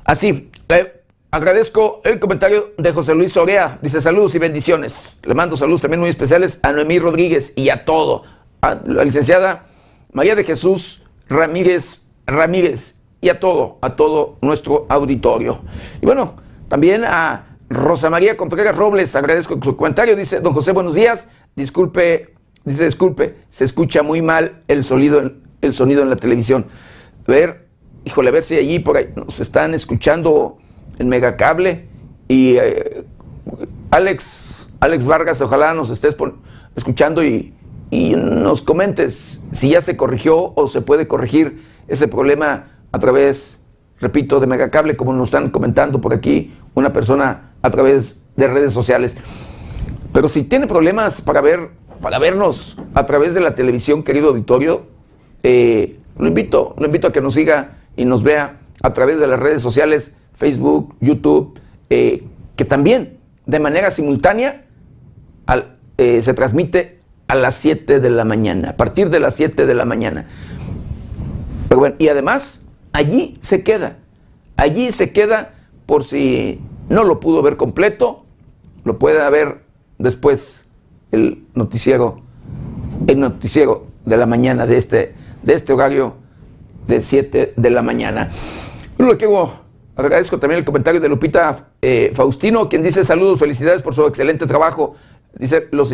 [0.05, 0.51] así.
[0.71, 3.79] Eh, agradezco el comentario de José Luis Sorea.
[3.83, 5.19] Dice saludos y bendiciones.
[5.23, 8.23] Le mando saludos también muy especiales a Noemí Rodríguez y a todo.
[8.63, 9.67] A la licenciada
[10.15, 15.61] María de Jesús Ramírez Ramírez y a todo, a todo nuestro auditorio.
[16.01, 16.37] Y bueno,
[16.69, 20.17] también a Rosa María Contreras Robles, agradezco su comentario.
[20.17, 21.31] Dice, don José, buenos días.
[21.57, 26.67] Disculpe, dice, disculpe, se escucha muy mal el sonido, el sonido en la televisión.
[27.27, 27.69] A ver,
[28.05, 30.59] híjole, a ver si allí por ahí nos están escuchando
[30.99, 31.87] en Megacable.
[32.29, 33.05] Y eh,
[33.91, 36.17] Alex, Alex Vargas, ojalá nos estés
[36.75, 37.55] escuchando y,
[37.91, 43.61] y nos comentes si ya se corrigió o se puede corregir ese problema a través,
[44.01, 48.73] repito, de Megacable, como nos están comentando por aquí una persona a través de redes
[48.73, 49.17] sociales.
[50.15, 54.87] Pero si tiene problemas para ver, para vernos a través de la televisión, querido auditorio,
[55.43, 59.27] eh, lo invito, lo invito a que nos siga y nos vea a través de
[59.27, 61.59] las redes sociales, Facebook, YouTube,
[61.91, 62.23] eh,
[62.55, 64.65] que también de manera simultánea
[65.99, 69.75] eh, se transmite a las 7 de la mañana, a partir de las 7 de
[69.75, 70.29] la mañana.
[71.99, 73.97] Y además allí se queda.
[74.57, 75.55] Allí se queda
[75.87, 78.25] por si no lo pudo ver completo,
[78.85, 79.64] lo puede ver
[79.99, 80.71] después
[81.13, 82.21] el noticiero,
[83.07, 86.15] el noticiero de la mañana de este, de este horario
[86.87, 88.29] de 7 de la mañana.
[88.99, 89.29] Lo que
[89.97, 94.47] agradezco también el comentario de Lupita eh, Faustino, quien dice saludos, felicidades por su excelente
[94.47, 94.95] trabajo.
[95.39, 95.93] Dice, los,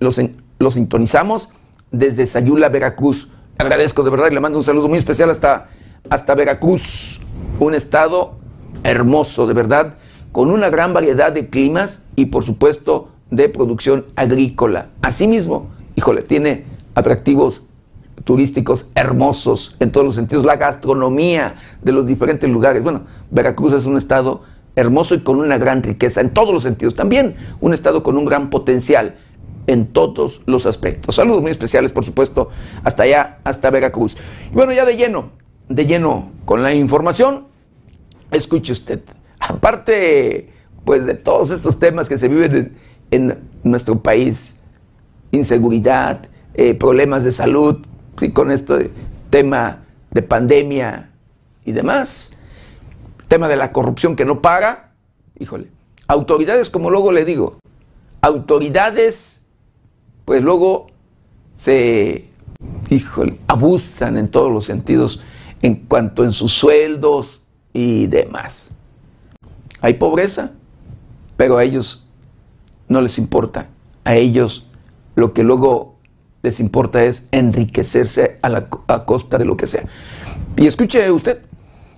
[0.00, 0.20] los,
[0.58, 1.50] los sintonizamos
[1.90, 3.28] desde Sayula, Veracruz.
[3.58, 5.68] Agradezco de verdad y le mando un saludo muy especial hasta,
[6.08, 7.20] hasta Veracruz,
[7.58, 8.38] un estado
[8.84, 9.94] hermoso, de verdad,
[10.32, 14.88] con una gran variedad de climas y por supuesto de producción agrícola.
[15.02, 16.64] Asimismo, híjole, tiene
[16.94, 17.62] atractivos
[18.24, 22.82] turísticos hermosos en todos los sentidos, la gastronomía de los diferentes lugares.
[22.82, 24.42] Bueno, Veracruz es un estado
[24.76, 26.94] hermoso y con una gran riqueza en todos los sentidos.
[26.94, 29.16] También un estado con un gran potencial
[29.66, 31.14] en todos los aspectos.
[31.14, 32.48] Saludos muy especiales, por supuesto,
[32.82, 34.16] hasta allá, hasta Veracruz.
[34.50, 35.30] Y bueno, ya de lleno,
[35.68, 37.46] de lleno con la información,
[38.30, 39.00] escuche usted,
[39.38, 40.50] aparte
[40.84, 42.76] pues de todos estos temas que se viven en,
[43.62, 44.60] nuestro país,
[45.32, 47.78] inseguridad, eh, problemas de salud,
[48.16, 48.32] ¿sí?
[48.32, 48.90] con este
[49.30, 51.10] tema de pandemia
[51.64, 52.38] y demás,
[53.28, 54.92] tema de la corrupción que no paga,
[55.38, 55.68] híjole,
[56.06, 57.58] autoridades, como luego le digo,
[58.20, 59.46] autoridades,
[60.24, 60.88] pues luego
[61.54, 62.28] se,
[62.90, 65.22] híjole, abusan en todos los sentidos
[65.62, 67.42] en cuanto en sus sueldos
[67.72, 68.72] y demás.
[69.80, 70.52] Hay pobreza,
[71.36, 71.99] pero ellos
[72.90, 73.68] no les importa.
[74.04, 74.66] A ellos
[75.14, 75.94] lo que luego
[76.42, 79.84] les importa es enriquecerse a, la, costa de lo que sea.
[80.56, 81.40] Y escuche usted,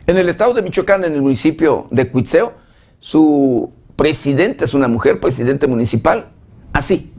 [0.07, 2.53] en el estado de Michoacán, en el municipio de Cuitzeo,
[2.99, 6.29] su presidente es una mujer, presidente municipal,
[6.73, 7.13] así,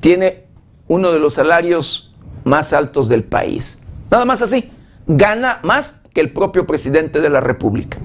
[0.00, 0.44] tiene
[0.88, 3.80] uno de los salarios más altos del país.
[4.10, 4.70] Nada más así,
[5.06, 7.98] gana más que el propio presidente de la República.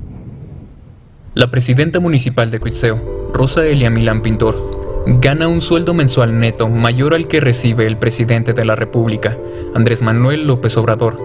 [1.36, 7.14] La presidenta municipal de Cuitzeo, Rosa Elia Milán Pintor, gana un sueldo mensual neto mayor
[7.14, 9.38] al que recibe el presidente de la República,
[9.76, 11.18] Andrés Manuel López Obrador.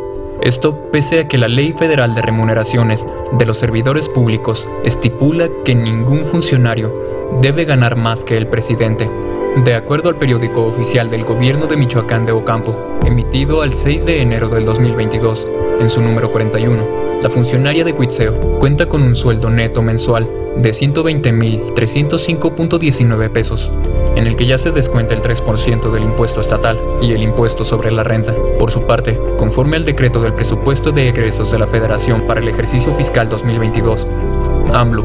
[0.42, 3.06] Esto pese a que la Ley Federal de Remuneraciones
[3.38, 6.94] de los Servidores Públicos estipula que ningún funcionario
[7.40, 9.08] debe ganar más que el presidente.
[9.64, 14.20] De acuerdo al periódico oficial del gobierno de Michoacán de Ocampo, emitido al 6 de
[14.20, 15.46] enero del 2022,
[15.80, 20.70] en su número 41, la funcionaria de Cuitzeo cuenta con un sueldo neto mensual de
[20.70, 23.70] 120.305.19 pesos,
[24.16, 27.90] en el que ya se descuenta el 3% del impuesto estatal y el impuesto sobre
[27.90, 28.34] la renta.
[28.58, 32.48] Por su parte, conforme al decreto del presupuesto de egresos de la Federación para el
[32.48, 34.06] ejercicio fiscal 2022,
[34.72, 35.04] AMLO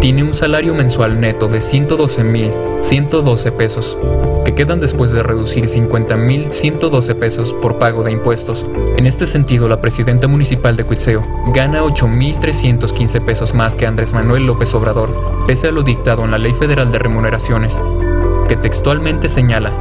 [0.00, 3.98] tiene un salario mensual neto de 112.112 pesos,
[4.44, 8.64] que quedan después de reducir 50.112 pesos por pago de impuestos.
[8.96, 11.20] En este sentido, la presidenta municipal de Cuitzeo
[11.54, 16.38] gana 8.315 pesos más que Andrés Manuel López Obrador, pese a lo dictado en la
[16.38, 17.82] Ley Federal de Remuneraciones,
[18.48, 19.72] que textualmente señala,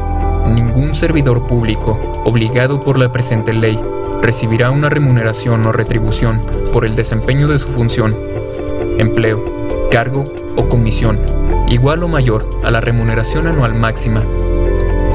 [0.47, 3.79] ningún servidor público, obligado por la presente ley,
[4.21, 6.41] recibirá una remuneración o retribución
[6.73, 8.15] por el desempeño de su función,
[8.97, 11.19] empleo, cargo o comisión,
[11.69, 14.23] igual o mayor a la remuneración anual máxima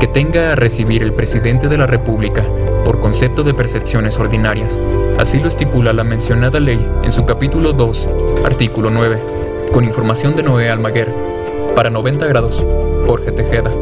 [0.01, 2.43] que tenga a recibir el presidente de la República
[2.85, 4.79] por concepto de percepciones ordinarias.
[5.19, 8.09] Así lo estipula la mencionada ley en su capítulo 2,
[8.45, 9.23] artículo 9,
[9.73, 11.13] con información de Noé Almaguer.
[11.75, 12.65] Para 90 grados,
[13.07, 13.73] Jorge Tejeda.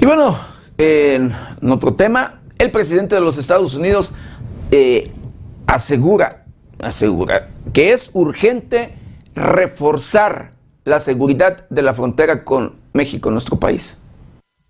[0.00, 0.38] Y bueno,
[0.76, 1.34] en
[1.70, 4.14] otro tema, el presidente de los Estados Unidos
[4.70, 5.10] eh,
[5.66, 6.44] asegura,
[6.80, 8.97] asegura que es urgente
[9.38, 10.52] reforzar
[10.84, 14.02] la seguridad de la frontera con México, nuestro país.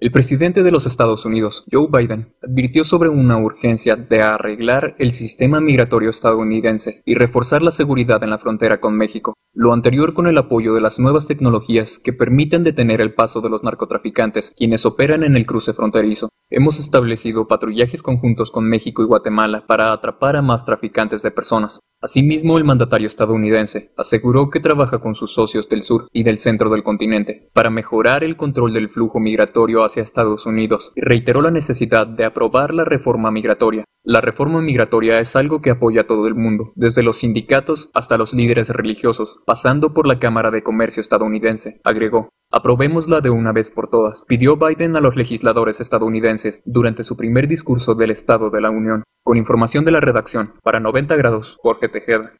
[0.00, 5.10] El presidente de los Estados Unidos, Joe Biden, advirtió sobre una urgencia de arreglar el
[5.10, 10.28] sistema migratorio estadounidense y reforzar la seguridad en la frontera con México, lo anterior con
[10.28, 14.86] el apoyo de las nuevas tecnologías que permiten detener el paso de los narcotraficantes, quienes
[14.86, 16.28] operan en el cruce fronterizo.
[16.50, 21.80] Hemos establecido patrullajes conjuntos con México y Guatemala para atrapar a más traficantes de personas.
[22.00, 26.70] Asimismo, el mandatario estadounidense aseguró que trabaja con sus socios del sur y del centro
[26.70, 31.50] del continente para mejorar el control del flujo migratorio hacia Estados Unidos y reiteró la
[31.50, 33.84] necesidad de aprobar la reforma migratoria.
[34.02, 38.16] La reforma migratoria es algo que apoya a todo el mundo, desde los sindicatos hasta
[38.16, 42.30] los líderes religiosos, pasando por la Cámara de Comercio estadounidense, agregó.
[42.50, 47.46] Aprobémosla de una vez por todas, pidió Biden a los legisladores estadounidenses durante su primer
[47.46, 49.02] discurso del Estado de la Unión.
[49.22, 52.32] Con información de la redacción, para 90 grados, Jorge Tejeda.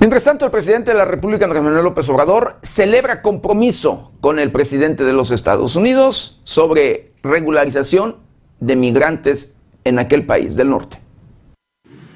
[0.00, 4.50] Mientras tanto, el presidente de la República, Andrés Manuel López Obrador, celebra compromiso con el
[4.50, 8.16] presidente de los Estados Unidos sobre regularización
[8.60, 11.01] de migrantes en aquel país del norte.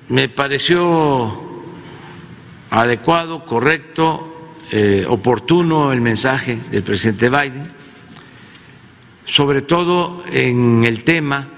[0.09, 1.41] Me pareció
[2.71, 7.73] adecuado, correcto, eh, oportuno el mensaje del presidente Biden,
[9.25, 11.49] sobre todo en el tema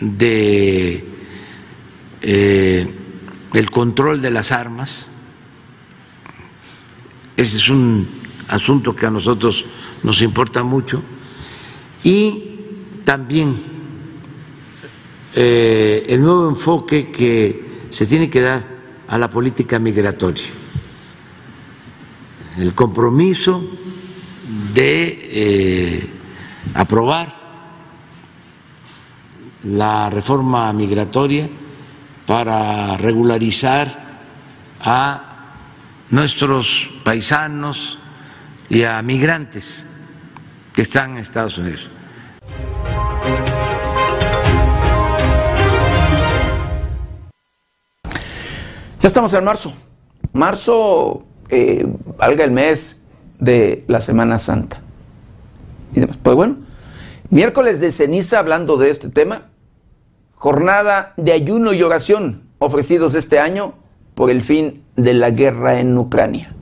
[0.00, 1.04] de
[2.22, 2.94] eh,
[3.52, 5.10] el control de las armas
[7.38, 8.04] ese es un
[8.48, 9.64] asunto que a nosotros
[10.02, 11.00] nos importa mucho.
[12.02, 12.56] Y
[13.04, 13.54] también
[15.34, 18.64] eh, el nuevo enfoque que se tiene que dar
[19.06, 20.46] a la política migratoria.
[22.58, 23.62] El compromiso
[24.74, 26.10] de eh,
[26.74, 27.38] aprobar
[29.64, 31.48] la reforma migratoria
[32.26, 34.22] para regularizar
[34.80, 35.24] a
[36.10, 37.98] nuestros paisanos
[38.68, 39.86] y a migrantes
[40.72, 41.90] que están en Estados Unidos.
[49.00, 49.72] Ya estamos en marzo.
[50.32, 51.86] Marzo, eh,
[52.16, 53.04] valga el mes
[53.38, 54.80] de la Semana Santa.
[55.94, 56.18] Y demás.
[56.20, 56.56] Pues bueno,
[57.30, 59.42] miércoles de ceniza hablando de este tema,
[60.34, 63.74] jornada de ayuno y oración ofrecidos este año
[64.16, 66.54] por el fin de la guerra en Ucrania.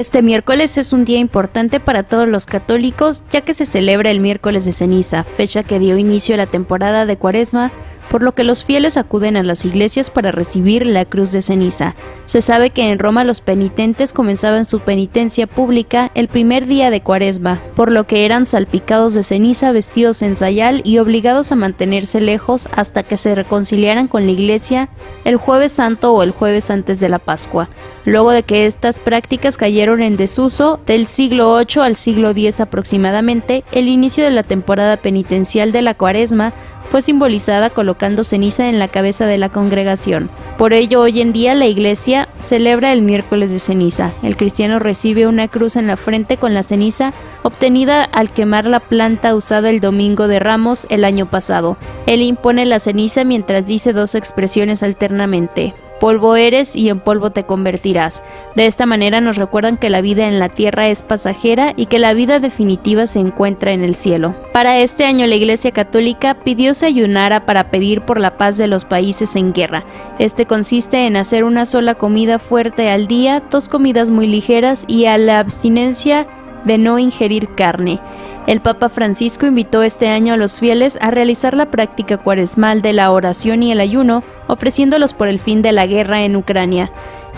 [0.00, 4.18] Este miércoles es un día importante para todos los católicos ya que se celebra el
[4.18, 7.70] miércoles de ceniza, fecha que dio inicio a la temporada de cuaresma
[8.10, 11.94] por lo que los fieles acuden a las iglesias para recibir la cruz de ceniza.
[12.26, 17.00] Se sabe que en Roma los penitentes comenzaban su penitencia pública el primer día de
[17.00, 22.20] cuaresma, por lo que eran salpicados de ceniza vestidos en sayal y obligados a mantenerse
[22.20, 24.88] lejos hasta que se reconciliaran con la iglesia
[25.24, 27.68] el jueves santo o el jueves antes de la Pascua.
[28.04, 33.62] Luego de que estas prácticas cayeron en desuso, del siglo VIII al siglo X aproximadamente,
[33.70, 36.52] el inicio de la temporada penitencial de la cuaresma
[36.90, 37.70] fue simbolizada
[38.00, 40.30] colocando ceniza en la cabeza de la congregación.
[40.56, 44.12] Por ello, hoy en día la iglesia celebra el miércoles de ceniza.
[44.22, 48.80] El cristiano recibe una cruz en la frente con la ceniza obtenida al quemar la
[48.80, 51.76] planta usada el domingo de Ramos el año pasado.
[52.06, 57.44] Él impone la ceniza mientras dice dos expresiones alternamente polvo eres y en polvo te
[57.44, 58.22] convertirás.
[58.56, 62.00] De esta manera nos recuerdan que la vida en la tierra es pasajera y que
[62.00, 64.34] la vida definitiva se encuentra en el cielo.
[64.52, 68.66] Para este año la Iglesia Católica pidió se ayunara para pedir por la paz de
[68.66, 69.84] los países en guerra.
[70.18, 75.04] Este consiste en hacer una sola comida fuerte al día, dos comidas muy ligeras y
[75.04, 76.26] a la abstinencia
[76.64, 78.00] de no ingerir carne.
[78.46, 82.92] El Papa Francisco invitó este año a los fieles a realizar la práctica cuaresmal de
[82.92, 86.90] la oración y el ayuno, ofreciéndolos por el fin de la guerra en Ucrania.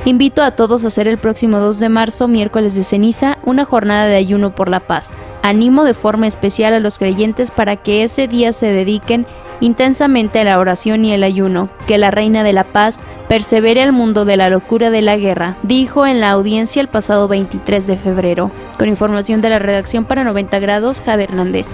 [0.05, 4.07] Invito a todos a hacer el próximo 2 de marzo, miércoles de ceniza, una jornada
[4.07, 5.13] de ayuno por la paz.
[5.43, 9.27] Animo de forma especial a los creyentes para que ese día se dediquen
[9.61, 13.93] intensamente a la oración y el ayuno, que la Reina de la Paz persevere al
[13.93, 17.97] mundo de la locura de la guerra, dijo en la audiencia el pasado 23 de
[17.97, 18.51] febrero.
[18.79, 21.69] Con información de la redacción para 90 grados, Jade Hernández.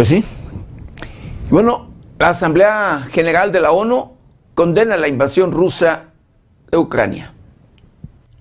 [0.00, 0.24] Pues sí,
[1.50, 4.16] bueno, la Asamblea General de la ONU
[4.54, 6.04] condena la invasión rusa
[6.70, 7.34] de Ucrania.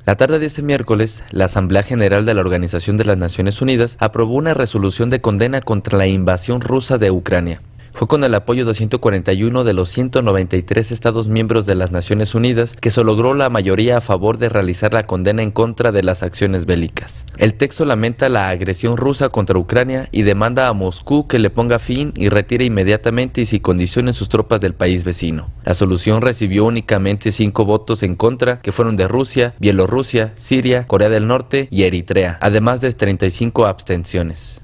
[0.05, 3.97] La tarde de este miércoles, la Asamblea General de la Organización de las Naciones Unidas
[3.99, 7.59] aprobó una resolución de condena contra la invasión rusa de Ucrania.
[7.93, 12.73] Fue con el apoyo de 141 de los 193 Estados miembros de las Naciones Unidas
[12.73, 16.23] que se logró la mayoría a favor de realizar la condena en contra de las
[16.23, 17.25] acciones bélicas.
[17.37, 21.79] El texto lamenta la agresión rusa contra Ucrania y demanda a Moscú que le ponga
[21.79, 25.49] fin y retire inmediatamente y sin condiciones sus tropas del país vecino.
[25.65, 31.09] La solución recibió únicamente cinco votos en contra, que fueron de Rusia, Bielorrusia, Siria, Corea
[31.09, 34.61] del Norte y Eritrea, además de 35 abstenciones.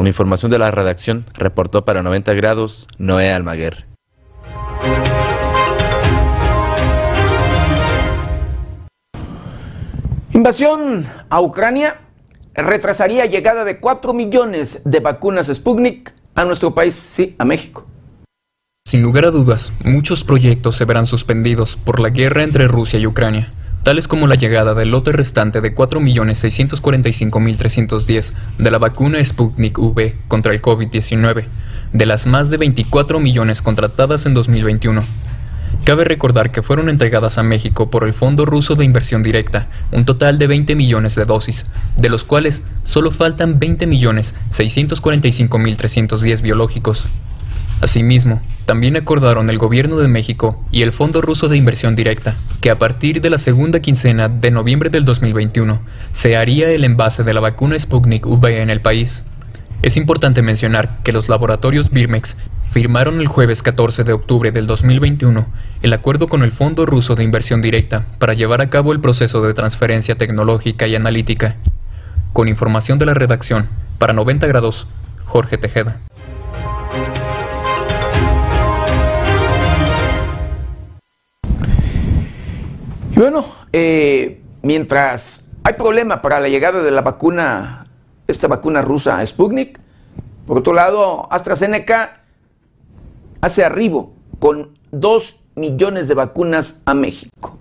[0.00, 3.84] Una información de la redacción reportó para 90 grados Noé Almaguer.
[10.32, 12.00] Invasión a Ucrania
[12.54, 17.86] retrasaría llegada de 4 millones de vacunas Sputnik a nuestro país, sí, a México.
[18.86, 23.06] Sin lugar a dudas, muchos proyectos se verán suspendidos por la guerra entre Rusia y
[23.06, 23.50] Ucrania
[23.82, 30.52] tales como la llegada del lote restante de 4.645.310 de la vacuna Sputnik V contra
[30.52, 31.44] el COVID-19,
[31.92, 35.02] de las más de 24 millones contratadas en 2021.
[35.84, 40.04] Cabe recordar que fueron entregadas a México por el Fondo Ruso de Inversión Directa un
[40.04, 41.64] total de 20 millones de dosis,
[41.96, 47.06] de los cuales solo faltan 20 millones 645.310 biológicos.
[47.80, 52.70] Asimismo, también acordaron el Gobierno de México y el Fondo Ruso de Inversión Directa que
[52.70, 55.80] a partir de la segunda quincena de noviembre del 2021
[56.12, 59.24] se haría el envase de la vacuna Sputnik V en el país.
[59.82, 62.36] Es importante mencionar que los laboratorios Birmex
[62.70, 65.46] firmaron el jueves 14 de octubre del 2021
[65.82, 69.40] el acuerdo con el Fondo Ruso de Inversión Directa para llevar a cabo el proceso
[69.40, 71.56] de transferencia tecnológica y analítica.
[72.34, 73.68] Con información de la redacción,
[73.98, 74.86] para 90 grados,
[75.24, 75.98] Jorge Tejeda.
[83.20, 83.44] Bueno,
[83.74, 87.86] eh, mientras hay problema para la llegada de la vacuna,
[88.26, 89.78] esta vacuna rusa Sputnik,
[90.46, 92.22] por otro lado, AstraZeneca
[93.42, 97.58] hace arribo con 2 millones de vacunas a México.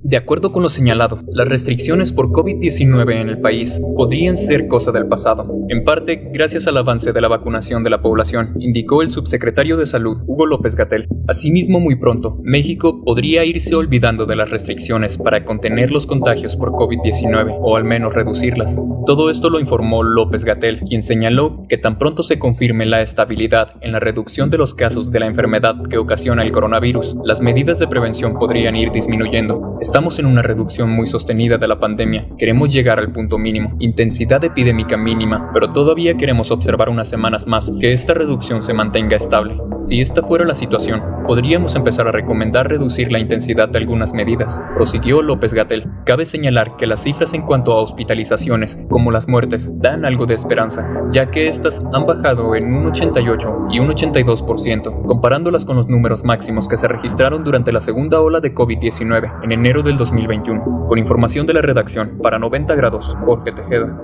[0.06, 4.92] De acuerdo con lo señalado, las restricciones por COVID-19 en el país podrían ser cosa
[4.92, 9.08] del pasado, en parte gracias al avance de la vacunación de la población, indicó el
[9.08, 11.08] subsecretario de Salud, Hugo López Gatel.
[11.26, 16.72] Asimismo, muy pronto, México podría irse olvidando de las restricciones para contener los contagios por
[16.72, 18.82] COVID-19 o al menos reducirlas.
[19.06, 23.72] Todo esto lo informó López Gatel, quien señaló que tan pronto se confirme la estabilidad
[23.80, 27.78] en la reducción de los casos de la enfermedad que ocasiona el coronavirus, las medidas
[27.78, 29.78] de prevención podrían ir disminuyendo.
[29.94, 32.26] Estamos en una reducción muy sostenida de la pandemia.
[32.36, 37.70] Queremos llegar al punto mínimo, intensidad epidémica mínima, pero todavía queremos observar unas semanas más
[37.80, 39.56] que esta reducción se mantenga estable.
[39.78, 44.60] Si esta fuera la situación, podríamos empezar a recomendar reducir la intensidad de algunas medidas,
[44.74, 45.88] prosiguió López Gatel.
[46.04, 50.34] Cabe señalar que las cifras en cuanto a hospitalizaciones, como las muertes, dan algo de
[50.34, 55.86] esperanza, ya que estas han bajado en un 88 y un 82%, comparándolas con los
[55.86, 60.86] números máximos que se registraron durante la segunda ola de COVID-19 en enero del 2021.
[60.88, 63.96] Con información de la redacción, para 90 grados, Jorge Tejeda.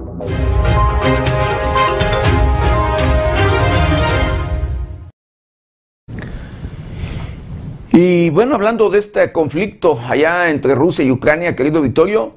[7.92, 12.30] Y bueno, hablando de este conflicto allá entre Rusia y Ucrania, querido Vittorio,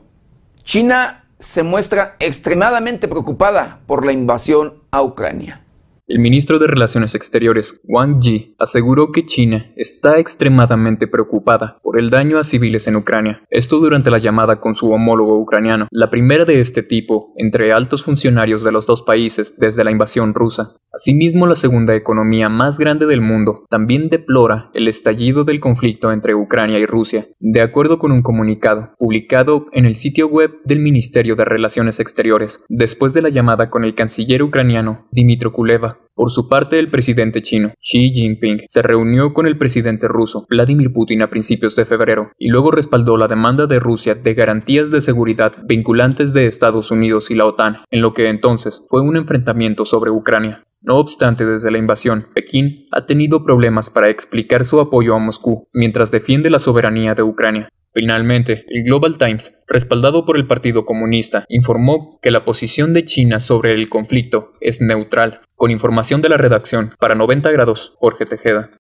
[0.64, 5.63] China se muestra extremadamente preocupada por la invasión a Ucrania.
[6.06, 12.10] El ministro de Relaciones Exteriores, Wang Yi, aseguró que China está extremadamente preocupada por el
[12.10, 13.42] daño a civiles en Ucrania.
[13.50, 18.04] Esto durante la llamada con su homólogo ucraniano, la primera de este tipo entre altos
[18.04, 20.76] funcionarios de los dos países desde la invasión rusa.
[20.96, 26.36] Asimismo, la segunda economía más grande del mundo también deplora el estallido del conflicto entre
[26.36, 31.36] Ucrania y Rusia, de acuerdo con un comunicado publicado en el sitio web del Ministerio
[31.36, 35.93] de Relaciones Exteriores, después de la llamada con el canciller ucraniano Dmitry Kuleva.
[36.16, 40.94] Por su parte, el presidente chino, Xi Jinping, se reunió con el presidente ruso, Vladimir
[40.94, 45.02] Putin, a principios de febrero, y luego respaldó la demanda de Rusia de garantías de
[45.02, 49.86] seguridad vinculantes de Estados Unidos y la OTAN, en lo que entonces fue un enfrentamiento
[49.86, 50.64] sobre Ucrania.
[50.82, 55.70] No obstante, desde la invasión, Pekín ha tenido problemas para explicar su apoyo a Moscú
[55.74, 57.70] mientras defiende la soberanía de Ucrania.
[57.94, 63.40] Finalmente, el Global Times, respaldado por el Partido Comunista, informó que la posición de China
[63.40, 65.42] sobre el conflicto es neutral.
[65.64, 68.72] Con información de la redacción, para 90 grados, Jorge Tejeda.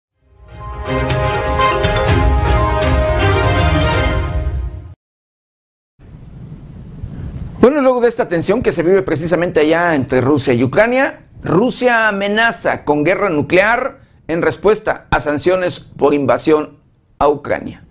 [7.62, 12.10] Bueno, luego de esta tensión que se vive precisamente allá entre Rusia y Ucrania, Rusia
[12.10, 16.80] amenaza con guerra nuclear en respuesta a sanciones por invasión
[17.18, 17.83] a Ucrania.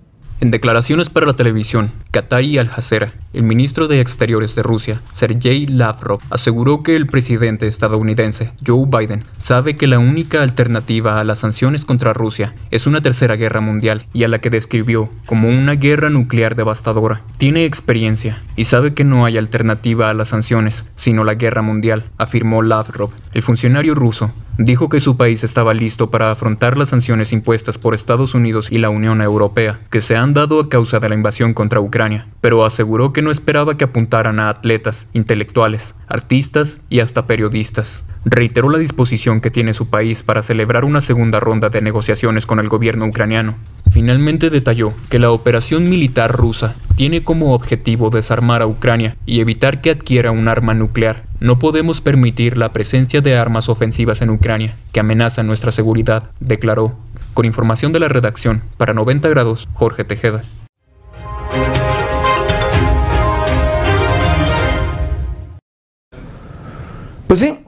[0.43, 6.19] En declaraciones para la televisión, Katay Al-Jazeera, el ministro de Exteriores de Rusia, Sergei Lavrov,
[6.31, 11.85] aseguró que el presidente estadounidense, Joe Biden, sabe que la única alternativa a las sanciones
[11.85, 16.11] contra Rusia es una tercera guerra mundial y a la que describió como una guerra
[16.11, 17.23] nuclear devastadora.
[17.39, 22.07] Tiene experiencia y sabe que no hay alternativa a las sanciones, sino la guerra mundial,
[22.19, 23.11] afirmó Lavrov.
[23.33, 27.95] El funcionario ruso dijo que su país estaba listo para afrontar las sanciones impuestas por
[27.95, 31.55] Estados Unidos y la Unión Europea, que se han dado a causa de la invasión
[31.55, 37.27] contra Ucrania, pero aseguró que no esperaba que apuntaran a atletas, intelectuales, artistas y hasta
[37.27, 38.05] periodistas.
[38.25, 42.61] Reiteró la disposición que tiene su país para celebrar una segunda ronda de negociaciones con
[42.61, 43.57] el gobierno ucraniano.
[43.91, 49.81] Finalmente detalló que la operación militar rusa tiene como objetivo desarmar a Ucrania y evitar
[49.81, 51.25] que adquiera un arma nuclear.
[51.41, 56.95] No podemos permitir la presencia de armas ofensivas en Ucrania que amenazan nuestra seguridad, declaró.
[57.35, 60.43] Con información de la redacción, para 90 grados, Jorge Tejeda.
[67.27, 67.59] Pues sí,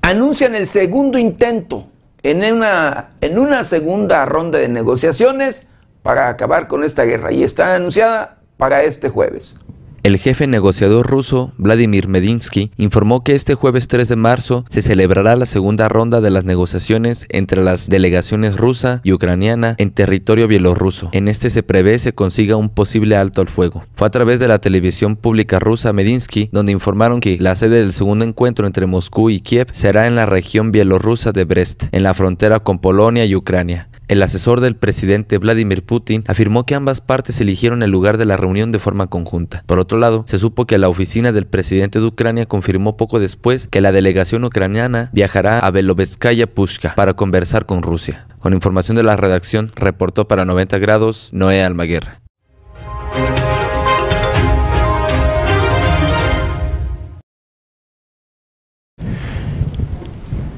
[0.00, 1.86] anuncian el segundo intento
[2.22, 5.68] en una, en una segunda ronda de negociaciones
[6.02, 9.60] para acabar con esta guerra y está anunciada para este jueves.
[10.02, 15.36] El jefe negociador ruso, Vladimir Medinsky, informó que este jueves 3 de marzo se celebrará
[15.36, 21.08] la segunda ronda de las negociaciones entre las delegaciones rusa y ucraniana en territorio bielorruso.
[21.12, 23.84] En este se prevé se consiga un posible alto al fuego.
[23.94, 27.92] Fue a través de la televisión pública rusa Medinsky donde informaron que la sede del
[27.92, 32.14] segundo encuentro entre Moscú y Kiev será en la región bielorrusa de Brest, en la
[32.14, 33.88] frontera con Polonia y Ucrania.
[34.08, 38.36] El asesor del presidente Vladimir Putin afirmó que ambas partes eligieron el lugar de la
[38.36, 39.62] reunión de forma conjunta.
[39.66, 43.68] Por otro lado, se supo que la oficina del presidente de Ucrania confirmó poco después
[43.68, 48.26] que la delegación ucraniana viajará a Beloveskaya Pushka para conversar con Rusia.
[48.40, 52.22] Con información de la redacción, reportó para 90 grados Noé Almaguer.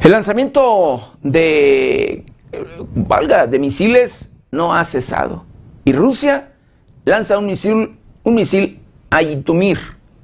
[0.02, 2.24] El lanzamiento de
[2.94, 5.44] valga, de misiles no ha cesado.
[5.84, 6.52] Y Rusia
[7.04, 8.80] lanza un misil, un misil
[9.10, 9.78] a Yitomir,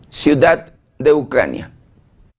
[0.09, 1.73] ciudad de Ucrania.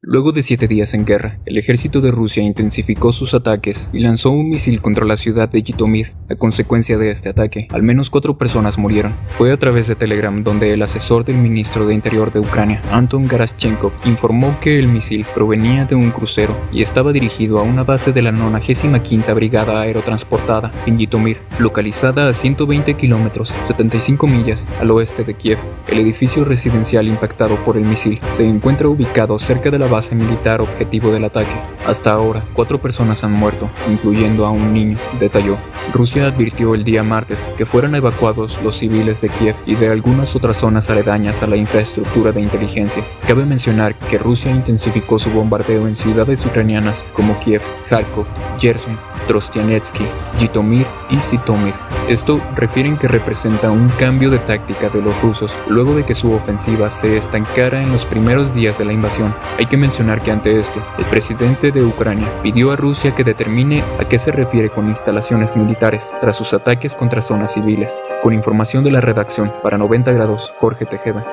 [0.04, 4.32] Luego de siete días en guerra, el ejército de Rusia intensificó sus ataques y lanzó
[4.32, 6.14] un misil contra la ciudad de Yitomir.
[6.28, 9.16] A consecuencia de este ataque, al menos cuatro personas murieron.
[9.38, 13.28] Fue a través de Telegram donde el asesor del ministro de Interior de Ucrania, Anton
[13.28, 18.12] Garaschenkov, informó que el misil provenía de un crucero y estaba dirigido a una base
[18.12, 25.24] de la 95 Brigada Aerotransportada en Yitomir, localizada a 120 kilómetros, 75 millas al oeste
[25.24, 25.60] de Kiev.
[25.88, 30.62] El edificio residencial impactado por el misil se encuentra ubicado cerca de la base militar
[30.62, 31.54] objetivo del ataque.
[31.86, 35.58] Hasta ahora, cuatro personas han muerto, incluyendo a un niño, detalló.
[35.94, 40.36] Rusia advirtió el día martes que fueran evacuados los civiles de Kiev y de algunas
[40.36, 43.06] otras zonas aledañas a la infraestructura de inteligencia.
[43.28, 48.26] Cabe mencionar que Rusia intensificó su bombardeo en ciudades ucranianas como Kiev, Kharkov,
[48.58, 50.06] Gerson, Trostianetsky,
[50.38, 51.74] Jitomir y Sitomir.
[52.08, 56.32] Esto refieren que representa un cambio de táctica de los rusos luego de que su
[56.32, 59.34] ofensiva se estancara en los primeros días de la invasión.
[59.58, 63.84] Hay que mencionar que ante esto, el presidente de Ucrania pidió a Rusia que determine
[64.00, 68.00] a qué se refiere con instalaciones militares tras sus ataques contra zonas civiles.
[68.22, 71.26] Con información de la redacción para 90 grados, Jorge Tejeda.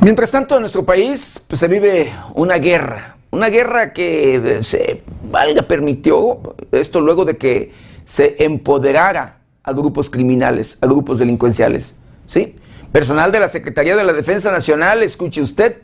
[0.00, 5.62] Mientras tanto, en nuestro país pues, se vive una guerra, una guerra que se valga
[5.62, 6.40] permitió
[6.72, 7.72] esto luego de que
[8.04, 12.56] se empoderara a grupos criminales, a grupos delincuenciales, ¿sí?
[12.92, 15.76] Personal de la Secretaría de la Defensa Nacional, escuche usted,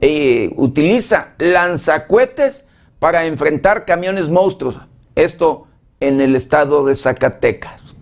[0.00, 2.68] eh, utiliza lanzacuetes
[2.98, 4.78] para enfrentar camiones monstruos.
[5.14, 5.66] Esto
[6.00, 7.93] en el estado de Zacatecas.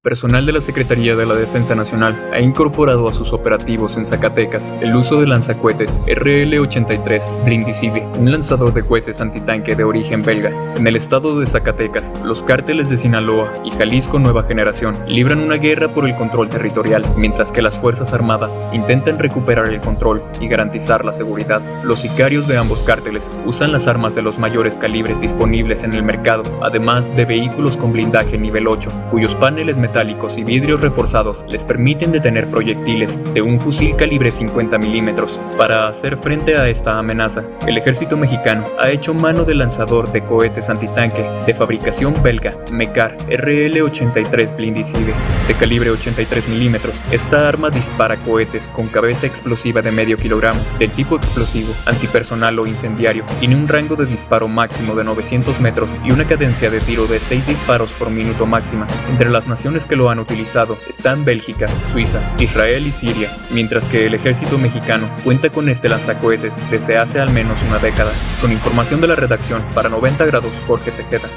[0.00, 4.72] Personal de la Secretaría de la Defensa Nacional ha incorporado a sus operativos en Zacatecas
[4.80, 10.52] el uso de lanzacuetes RL-83 Brindisivi, un lanzador de cohetes antitanque de origen belga.
[10.76, 15.56] En el estado de Zacatecas, los cárteles de Sinaloa y Jalisco Nueva Generación libran una
[15.56, 20.46] guerra por el control territorial, mientras que las Fuerzas Armadas intentan recuperar el control y
[20.46, 21.60] garantizar la seguridad.
[21.82, 26.04] Los sicarios de ambos cárteles usan las armas de los mayores calibres disponibles en el
[26.04, 31.64] mercado, además de vehículos con blindaje nivel 8, cuyos paneles metálicos y vidrios reforzados les
[31.64, 35.40] permiten detener proyectiles de un fusil calibre 50 milímetros.
[35.56, 40.20] Para hacer frente a esta amenaza, el ejército mexicano ha hecho mano del lanzador de
[40.20, 45.14] cohetes antitanque de fabricación belga MECAR RL-83 Blindicide
[45.46, 47.00] de calibre 83 milímetros.
[47.10, 52.66] Esta arma dispara cohetes con cabeza explosiva de medio kilogramo, del tipo explosivo, antipersonal o
[52.66, 53.24] incendiario.
[53.40, 57.20] Tiene un rango de disparo máximo de 900 metros y una cadencia de tiro de
[57.20, 58.86] 6 disparos por minuto máxima.
[59.10, 64.06] Entre las naciones que lo han utilizado están Bélgica, Suiza, Israel y Siria, mientras que
[64.06, 68.12] el ejército mexicano cuenta con este lanzacohetes desde hace al menos una década.
[68.40, 71.28] Con información de la redacción para 90 grados Jorge Tejeda.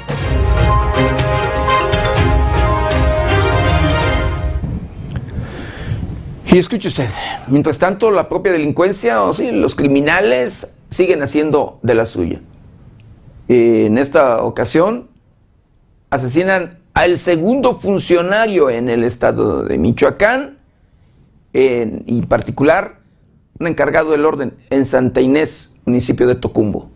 [6.52, 7.08] Y escuche usted,
[7.46, 12.40] mientras tanto la propia delincuencia, o sí, los criminales siguen haciendo de la suya.
[13.48, 15.08] En esta ocasión
[16.10, 20.58] asesinan al segundo funcionario en el estado de Michoacán,
[21.52, 23.00] en, en particular
[23.58, 26.91] un encargado del orden en Santa Inés, municipio de Tocumbo.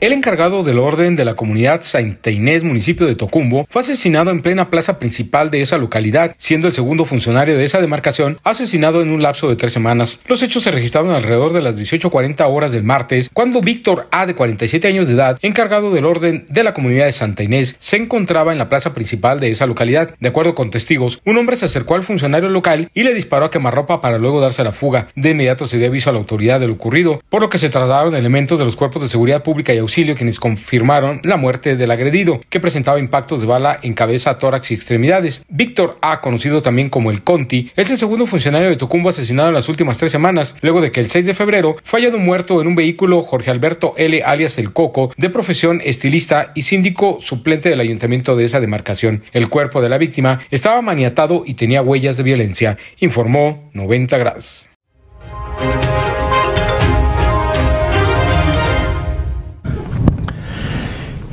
[0.00, 4.42] El encargado del orden de la comunidad Santa Inés, municipio de Tocumbo, fue asesinado en
[4.42, 9.10] plena plaza principal de esa localidad, siendo el segundo funcionario de esa demarcación asesinado en
[9.10, 10.20] un lapso de tres semanas.
[10.26, 14.34] Los hechos se registraron alrededor de las 18.40 horas del martes, cuando Víctor A, de
[14.34, 18.52] 47 años de edad, encargado del orden de la comunidad de Santa Inés, se encontraba
[18.52, 20.16] en la plaza principal de esa localidad.
[20.18, 23.50] De acuerdo con testigos, un hombre se acercó al funcionario local y le disparó a
[23.50, 25.06] quemarropa para luego darse la fuga.
[25.14, 27.70] De inmediato se dio aviso a la autoridad de lo ocurrido, por lo que se
[27.70, 31.90] trasladaron elementos de los cuerpos de seguridad pública y auxilio quienes confirmaron la muerte del
[31.90, 35.44] agredido, que presentaba impactos de bala en cabeza, tórax y extremidades.
[35.48, 39.54] Víctor A, conocido también como el Conti, es el segundo funcionario de Tocumbo asesinado en
[39.54, 42.66] las últimas tres semanas, luego de que el 6 de febrero fue hallado muerto en
[42.66, 44.22] un vehículo Jorge Alberto L.
[44.22, 49.22] alias El Coco, de profesión estilista y síndico suplente del ayuntamiento de esa demarcación.
[49.32, 54.63] El cuerpo de la víctima estaba maniatado y tenía huellas de violencia, informó 90 grados.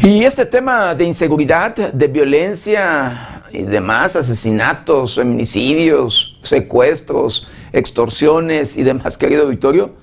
[0.03, 9.15] Y este tema de inseguridad, de violencia y demás, asesinatos, feminicidios, secuestros, extorsiones y demás,
[9.19, 9.93] querido Victorio,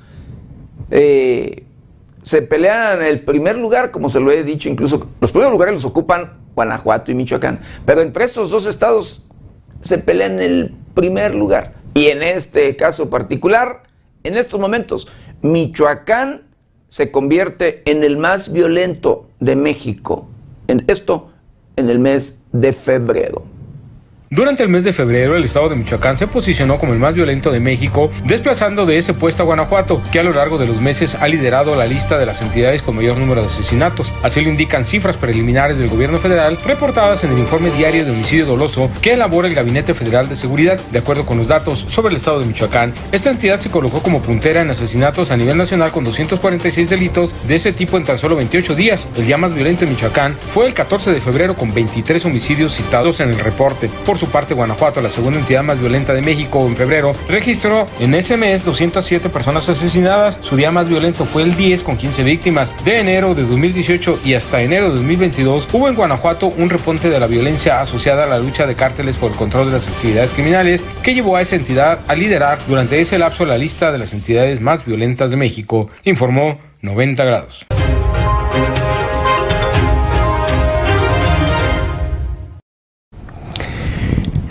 [0.93, 1.65] eh,
[2.23, 5.85] se pelean el primer lugar, como se lo he dicho, incluso los primeros lugares los
[5.85, 9.27] ocupan Guanajuato y Michoacán, pero entre estos dos estados
[9.81, 11.75] se pelean el primer lugar.
[11.95, 13.83] Y en este caso particular,
[14.23, 15.09] en estos momentos,
[15.43, 16.48] Michoacán
[16.89, 20.27] se convierte en el más violento de México.
[20.67, 21.31] En esto
[21.77, 23.45] en el mes de febrero.
[24.31, 27.51] Durante el mes de febrero, el estado de Michoacán se posicionó como el más violento
[27.51, 31.15] de México, desplazando de ese puesto a Guanajuato, que a lo largo de los meses
[31.15, 34.13] ha liderado la lista de las entidades con mayor número de asesinatos.
[34.23, 38.45] Así lo indican cifras preliminares del gobierno federal reportadas en el informe diario de homicidio
[38.45, 40.79] doloso que elabora el Gabinete Federal de Seguridad.
[40.93, 44.21] De acuerdo con los datos sobre el estado de Michoacán, esta entidad se colocó como
[44.21, 48.37] puntera en asesinatos a nivel nacional con 246 delitos de ese tipo en tan solo
[48.37, 49.09] 28 días.
[49.17, 53.21] El día más violento en Michoacán fue el 14 de febrero con 23 homicidios citados
[53.21, 53.89] en el reporte.
[54.05, 58.15] Por su parte, Guanajuato, la segunda entidad más violenta de México en febrero, registró en
[58.15, 60.39] ese mes 207 personas asesinadas.
[60.43, 62.75] Su día más violento fue el 10 con 15 víctimas.
[62.85, 67.21] De enero de 2018 y hasta enero de 2022 hubo en Guanajuato un repunte de
[67.21, 70.83] la violencia asociada a la lucha de cárteles por el control de las actividades criminales
[71.03, 74.61] que llevó a esa entidad a liderar durante ese lapso la lista de las entidades
[74.61, 77.78] más violentas de México, informó 90 grados.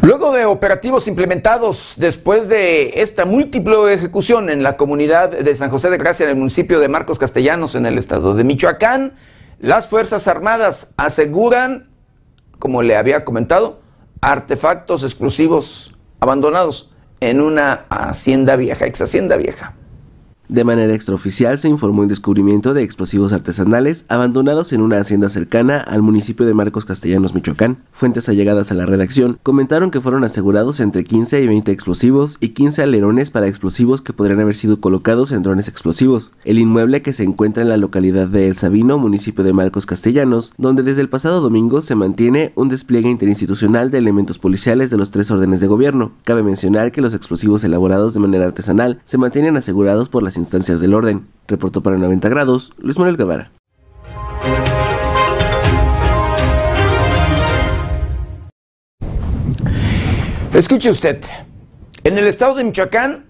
[0.07, 5.89] Luego de operativos implementados después de esta múltiple ejecución en la comunidad de San José
[5.89, 9.15] de Gracia, en el municipio de Marcos Castellanos, en el estado de Michoacán,
[9.59, 11.89] las Fuerzas Armadas aseguran,
[12.57, 13.81] como le había comentado,
[14.21, 19.75] artefactos explosivos abandonados en una hacienda vieja, ex hacienda vieja.
[20.49, 25.77] De manera extraoficial se informó el descubrimiento de explosivos artesanales abandonados en una hacienda cercana
[25.77, 27.79] al municipio de Marcos Castellanos, Michoacán.
[27.91, 32.49] Fuentes allegadas a la redacción comentaron que fueron asegurados entre 15 y 20 explosivos y
[32.49, 36.31] 15 alerones para explosivos que podrían haber sido colocados en drones explosivos.
[36.45, 40.53] El inmueble que se encuentra en la localidad de El Sabino, municipio de Marcos Castellanos,
[40.57, 45.11] donde desde el pasado domingo se mantiene un despliegue interinstitucional de elementos policiales de los
[45.11, 46.13] tres órdenes de gobierno.
[46.23, 50.79] Cabe mencionar que los explosivos elaborados de manera artesanal se mantienen asegurados por las instancias
[50.79, 51.27] del orden.
[51.47, 53.51] Reportó para 90 grados Luis Manuel Guevara.
[60.53, 61.21] Escuche usted,
[62.03, 63.25] en el estado de Michoacán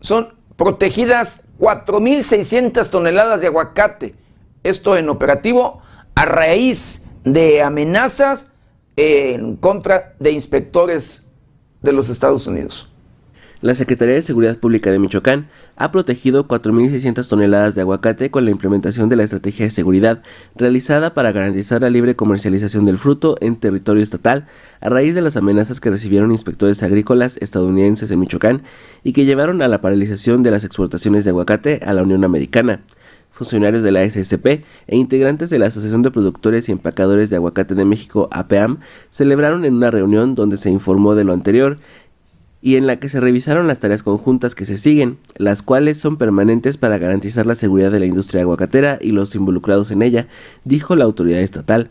[0.00, 4.14] son protegidas 4.600 toneladas de aguacate.
[4.62, 5.82] Esto en operativo
[6.14, 8.52] a raíz de amenazas
[8.96, 11.30] en contra de inspectores
[11.82, 12.89] de los Estados Unidos.
[13.62, 18.50] La Secretaría de Seguridad Pública de Michoacán ha protegido 4.600 toneladas de aguacate con la
[18.50, 20.22] implementación de la estrategia de seguridad
[20.56, 24.46] realizada para garantizar la libre comercialización del fruto en territorio estatal
[24.80, 28.62] a raíz de las amenazas que recibieron inspectores agrícolas estadounidenses en Michoacán
[29.04, 32.80] y que llevaron a la paralización de las exportaciones de aguacate a la Unión Americana.
[33.28, 37.74] Funcionarios de la SSP e integrantes de la Asociación de Productores y Empacadores de Aguacate
[37.74, 38.80] de México, APEAM,
[39.10, 41.78] celebraron en una reunión donde se informó de lo anterior
[42.62, 46.16] y en la que se revisaron las tareas conjuntas que se siguen, las cuales son
[46.16, 50.28] permanentes para garantizar la seguridad de la industria aguacatera y los involucrados en ella,
[50.64, 51.90] dijo la autoridad estatal.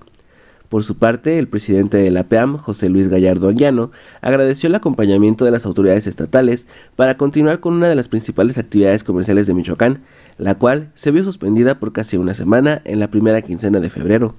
[0.69, 3.91] Por su parte, el presidente de la PEAM, José Luis Gallardo Llano,
[4.21, 9.03] agradeció el acompañamiento de las autoridades estatales para continuar con una de las principales actividades
[9.03, 10.03] comerciales de Michoacán,
[10.37, 14.35] la cual se vio suspendida por casi una semana en la primera quincena de febrero.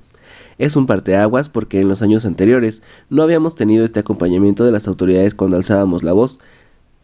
[0.61, 4.87] Es un parteaguas porque en los años anteriores no habíamos tenido este acompañamiento de las
[4.89, 6.39] autoridades cuando alzábamos la voz.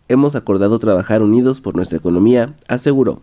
[0.08, 3.22] Hemos acordado trabajar unidos por nuestra economía, aseguró.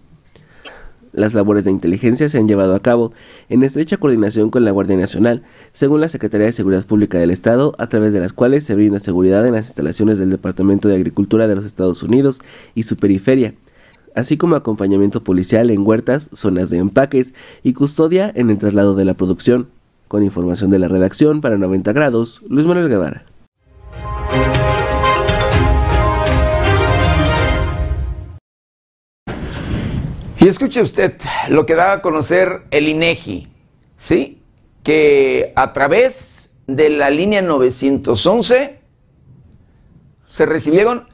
[1.12, 3.14] Las labores de inteligencia se han llevado a cabo
[3.48, 7.76] en estrecha coordinación con la Guardia Nacional, según la Secretaría de Seguridad Pública del Estado,
[7.78, 11.48] a través de las cuales se brinda seguridad en las instalaciones del Departamento de Agricultura
[11.48, 12.42] de los Estados Unidos
[12.74, 13.54] y su periferia,
[14.16, 19.06] así como acompañamiento policial en huertas, zonas de empaques y custodia en el traslado de
[19.06, 19.68] la producción.
[20.14, 23.26] Con información de la redacción para 90 grados, Luis Manuel Guevara.
[30.40, 31.16] Y escuche usted
[31.50, 33.48] lo que da a conocer el INEGI,
[33.98, 34.40] ¿sí?
[34.84, 38.82] Que a través de la línea 911
[40.30, 41.08] se recibieron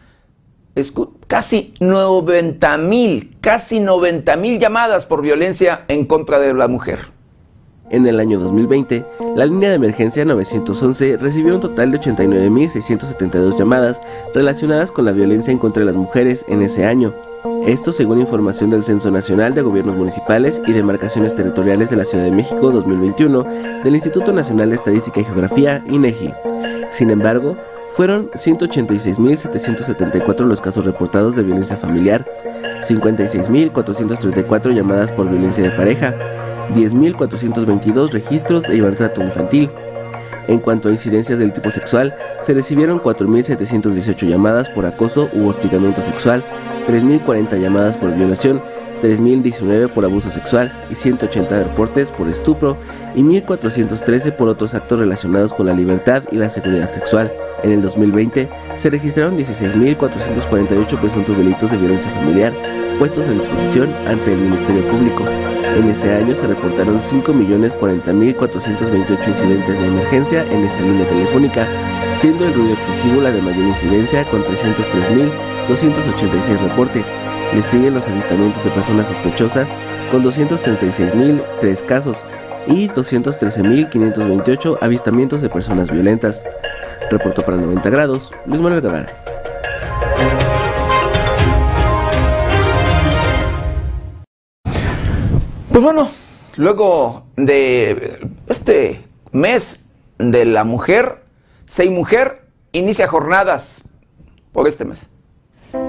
[1.27, 7.17] casi 90 mil, casi 90 mil llamadas por violencia en contra de la mujer.
[7.89, 9.03] En el año 2020,
[9.35, 13.99] la línea de emergencia 911 recibió un total de 89.672 llamadas
[14.33, 17.15] relacionadas con la violencia en contra de las mujeres en ese año.
[17.65, 22.25] Esto según información del Censo Nacional de Gobiernos Municipales y Demarcaciones Territoriales de la Ciudad
[22.25, 23.43] de México 2021
[23.83, 26.31] del Instituto Nacional de Estadística y Geografía, INEGI.
[26.91, 27.57] Sin embargo,
[27.89, 32.25] fueron 186.774 los casos reportados de violencia familiar,
[32.87, 36.15] 56.434 llamadas por violencia de pareja,
[36.73, 39.69] 10.422 registros de maltrato infantil.
[40.47, 46.01] En cuanto a incidencias del tipo sexual, se recibieron 4.718 llamadas por acoso u hostigamiento
[46.01, 46.43] sexual,
[46.87, 48.61] 3.040 llamadas por violación,
[48.99, 52.77] 3.019 por abuso sexual y 180 reportes por estupro
[53.15, 57.31] y 1.413 por otros actos relacionados con la libertad y la seguridad sexual.
[57.63, 62.53] En el 2020 se registraron 16.448 presuntos delitos de violencia familiar
[62.99, 65.23] puestos a disposición ante el Ministerio Público.
[65.77, 71.65] En ese año se reportaron 5.040.428 incidentes de emergencia en esa línea telefónica,
[72.17, 77.05] siendo el ruido excesivo la de mayor incidencia con 303.286 reportes.
[77.53, 79.67] Le siguen los avistamientos de personas sospechosas
[80.11, 82.23] con 236.003 casos
[82.67, 86.43] y 213.528 avistamientos de personas violentas.
[87.09, 89.07] Reportó para 90 grados Luis Manuel Guevara.
[95.71, 96.09] Pues bueno,
[96.55, 101.23] luego de este mes de la mujer,
[101.65, 102.41] Sei Mujer
[102.73, 103.89] inicia jornadas
[104.51, 105.07] por este mes.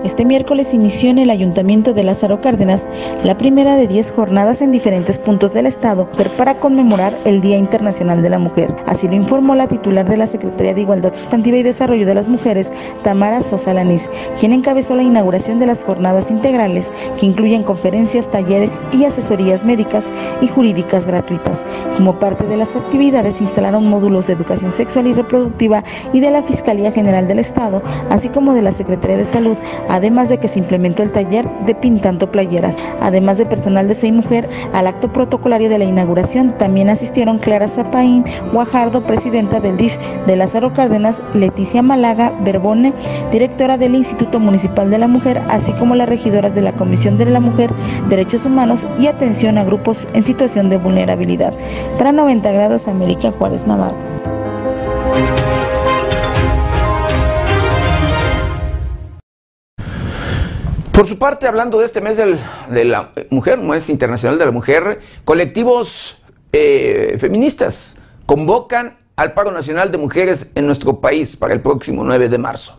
[0.04, 2.88] Este miércoles inició en el Ayuntamiento de Lázaro Cárdenas
[3.22, 8.22] la primera de 10 jornadas en diferentes puntos del estado para conmemorar el Día Internacional
[8.22, 8.74] de la Mujer.
[8.86, 12.28] Así lo informó la titular de la Secretaría de Igualdad Sustantiva y Desarrollo de las
[12.28, 12.72] Mujeres,
[13.02, 18.80] Tamara Sosa Lanís, quien encabezó la inauguración de las jornadas integrales que incluyen conferencias, talleres
[18.92, 21.62] y asesorías médicas y jurídicas gratuitas.
[21.98, 25.84] Como parte de las actividades instalaron módulos de educación sexual y reproductiva
[26.14, 29.58] y de la Fiscalía General del Estado, así como de la Secretaría de Salud
[29.90, 32.78] además de que se implementó el taller de pintando playeras.
[33.00, 37.68] Además de personal de Seis Mujer, al acto protocolario de la inauguración también asistieron Clara
[37.68, 42.94] Zapaín Guajardo, presidenta del DIF de Lázaro Cárdenas, Leticia Malaga Berbone,
[43.32, 47.26] directora del Instituto Municipal de la Mujer, así como las regidoras de la Comisión de
[47.26, 47.72] la Mujer,
[48.08, 51.54] Derechos Humanos y Atención a Grupos en Situación de Vulnerabilidad.
[51.98, 53.96] Para 90 grados, América Juárez Navarro.
[61.00, 65.00] Por su parte, hablando de este mes de la mujer, mes internacional de la mujer,
[65.24, 66.18] colectivos
[66.52, 67.96] eh, feministas
[68.26, 72.78] convocan al paro nacional de mujeres en nuestro país para el próximo 9 de marzo.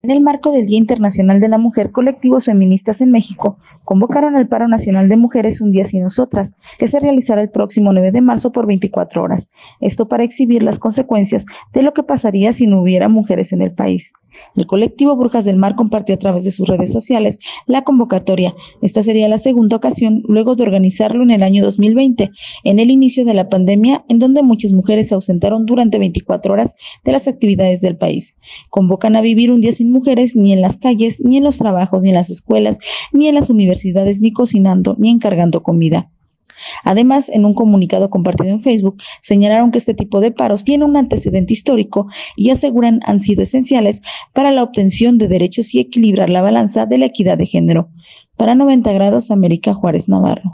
[0.00, 4.46] En el marco del Día Internacional de la Mujer, colectivos feministas en México convocaron al
[4.46, 8.20] paro nacional de mujeres Un día sin nosotras, que se realizará el próximo 9 de
[8.20, 9.50] marzo por 24 horas.
[9.80, 13.72] Esto para exhibir las consecuencias de lo que pasaría si no hubiera mujeres en el
[13.72, 14.12] país.
[14.56, 18.54] El colectivo Brujas del Mar compartió a través de sus redes sociales la convocatoria.
[18.82, 22.28] Esta sería la segunda ocasión luego de organizarlo en el año 2020,
[22.62, 26.76] en el inicio de la pandemia, en donde muchas mujeres se ausentaron durante 24 horas
[27.04, 28.36] de las actividades del país.
[28.70, 32.02] Convocan a vivir un día sin mujeres ni en las calles, ni en los trabajos,
[32.02, 32.78] ni en las escuelas,
[33.12, 36.10] ni en las universidades, ni cocinando, ni encargando comida.
[36.84, 40.96] Además, en un comunicado compartido en Facebook, señalaron que este tipo de paros tiene un
[40.96, 46.42] antecedente histórico y aseguran han sido esenciales para la obtención de derechos y equilibrar la
[46.42, 47.90] balanza de la equidad de género.
[48.36, 50.52] Para 90 grados, América Juárez Navarro.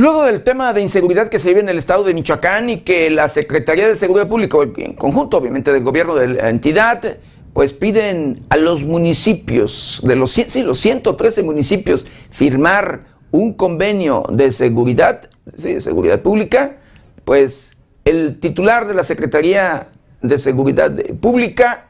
[0.00, 2.80] Y luego del tema de inseguridad que se vive en el estado de Michoacán y
[2.80, 7.18] que la Secretaría de Seguridad Pública, en conjunto obviamente del gobierno de la entidad,
[7.52, 14.52] pues piden a los municipios, de los, sí, los 113 municipios, firmar un convenio de
[14.52, 15.28] seguridad,
[15.58, 16.78] sí, de seguridad pública,
[17.26, 17.76] pues
[18.06, 19.88] el titular de la Secretaría
[20.22, 21.88] de Seguridad Pública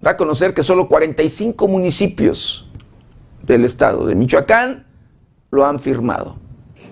[0.00, 2.68] da a conocer que solo 45 municipios
[3.44, 4.84] del estado de Michoacán
[5.52, 6.44] lo han firmado.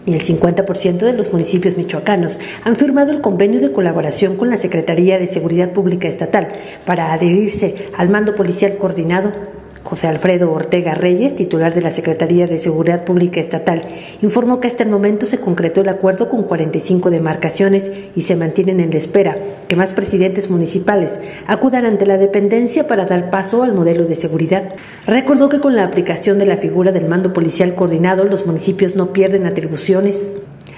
[0.06, 4.58] Ni el 50% de los municipios michoacanos han firmado el convenio de colaboración con la
[4.58, 6.48] Secretaría de Seguridad Pública Estatal
[6.84, 9.53] para adherirse al mando policial coordinado
[9.84, 13.82] José Alfredo Ortega Reyes, titular de la Secretaría de Seguridad Pública Estatal,
[14.22, 18.80] informó que hasta el momento se concretó el acuerdo con 45 demarcaciones y se mantienen
[18.80, 19.36] en la espera
[19.68, 24.74] que más presidentes municipales acudan ante la dependencia para dar paso al modelo de seguridad.
[25.06, 29.12] Recordó que con la aplicación de la figura del mando policial coordinado, los municipios no
[29.12, 30.32] pierden atribuciones.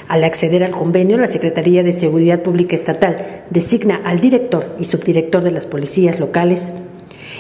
[0.09, 5.45] Al acceder al convenio, la Secretaría de Seguridad Pública Estatal designa al director y subdirector
[5.45, 6.73] de las policías locales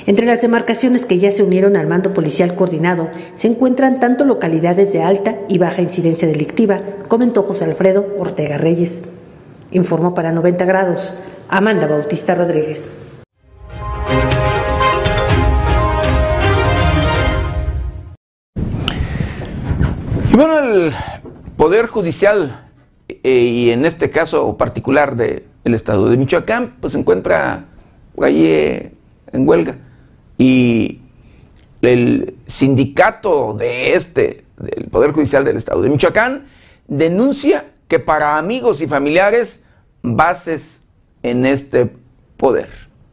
[0.06, 4.92] entre las demarcaciones que ya se unieron al mando policial coordinado se encuentran tanto localidades
[4.92, 9.02] de alta y baja incidencia delictiva, comentó José Alfredo Ortega Reyes.
[9.72, 11.16] Informó para 90 grados
[11.48, 12.96] Amanda Bautista Rodríguez.
[20.30, 20.92] Bueno, el
[21.56, 22.68] Poder Judicial,
[23.08, 27.64] eh, y en este caso particular del Estado de Michoacán, pues se encuentra
[28.22, 28.92] ahí eh,
[29.32, 29.78] en huelga
[30.38, 31.00] y
[31.82, 36.46] el sindicato de este, del Poder Judicial del Estado de Michoacán,
[36.88, 39.66] denuncia que para amigos y familiares,
[40.02, 40.88] bases
[41.22, 41.90] en este
[42.36, 42.68] poder.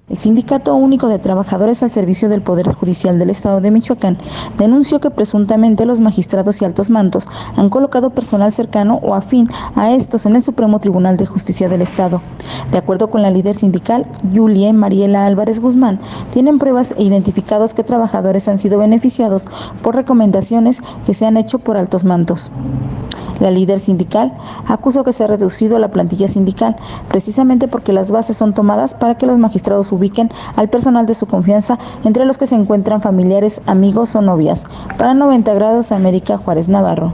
[0.09, 4.17] El Sindicato Único de Trabajadores al Servicio del Poder Judicial del Estado de Michoacán
[4.57, 9.93] denunció que presuntamente los magistrados y altos mandos han colocado personal cercano o afín a
[9.93, 12.21] estos en el Supremo Tribunal de Justicia del Estado.
[12.69, 16.01] De acuerdo con la líder sindical, Julie Mariela Álvarez Guzmán,
[16.31, 19.47] tienen pruebas e identificados que trabajadores han sido beneficiados
[19.81, 22.51] por recomendaciones que se han hecho por altos mandos.
[23.39, 24.33] La líder sindical
[24.67, 26.75] acusó que se ha reducido la plantilla sindical
[27.09, 31.25] precisamente porque las bases son tomadas para que los magistrados ubiquen al personal de su
[31.25, 34.65] confianza, entre los que se encuentran familiares, amigos o novias.
[34.97, 37.13] Para 90 grados, América Juárez Navarro.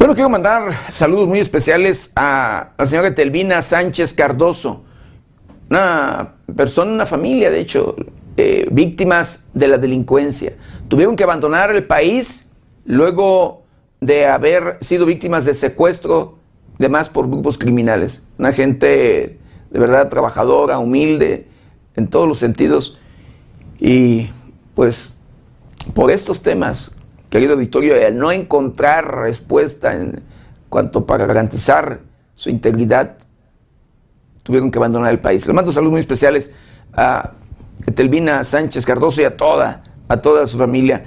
[0.00, 4.82] Bueno, quiero mandar saludos muy especiales a la señora Telvina Sánchez Cardoso,
[5.68, 7.94] una persona, una familia, de hecho,
[8.36, 10.54] eh, víctimas de la delincuencia.
[10.88, 12.50] Tuvieron que abandonar el país
[12.86, 13.59] luego
[14.00, 16.38] de haber sido víctimas de secuestro,
[16.78, 18.22] demás por grupos criminales.
[18.38, 19.38] Una gente
[19.70, 21.48] de verdad trabajadora, humilde,
[21.96, 22.98] en todos los sentidos.
[23.78, 24.30] Y
[24.74, 25.12] pues
[25.94, 26.96] por estos temas,
[27.30, 30.22] querido Victorio, el no encontrar respuesta en
[30.68, 32.00] cuanto para garantizar
[32.34, 33.18] su integridad,
[34.42, 35.46] tuvieron que abandonar el país.
[35.46, 36.52] Le mando saludos muy especiales
[36.92, 37.32] a
[37.94, 41.04] Telvina Sánchez Cardoso y a toda, a toda su familia.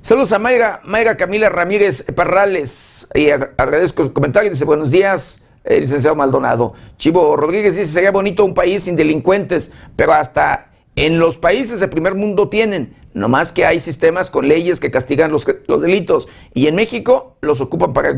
[0.00, 3.08] Saludos a Mayra, Mayra Camila Ramírez Parrales.
[3.14, 4.50] Y agradezco el comentario.
[4.50, 6.74] Dice, buenos días, el licenciado Maldonado.
[6.96, 11.88] Chivo Rodríguez dice, sería bonito un país sin delincuentes, pero hasta en los países de
[11.88, 12.96] primer mundo tienen.
[13.12, 15.44] No más que hay sistemas con leyes que castigan los,
[15.80, 16.28] delitos.
[16.54, 18.16] Y en México los ocupan para,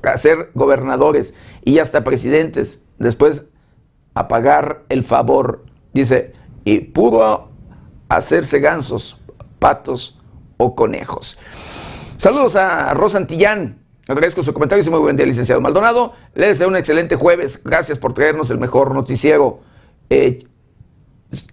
[0.00, 2.84] para ser gobernadores y hasta presidentes.
[2.98, 3.50] Después
[4.14, 5.64] a pagar el favor.
[5.92, 6.32] Dice,
[6.64, 7.50] y pudo
[8.08, 9.20] hacerse gansos,
[9.58, 10.20] patos
[10.56, 11.38] o conejos.
[12.16, 13.78] Saludos a Rosa Antillán.
[14.08, 16.12] Agradezco su comentario y muy buen día, licenciado Maldonado.
[16.34, 17.62] Le deseo un excelente jueves.
[17.64, 19.60] Gracias por traernos el mejor noticiero.
[20.08, 20.46] Eh,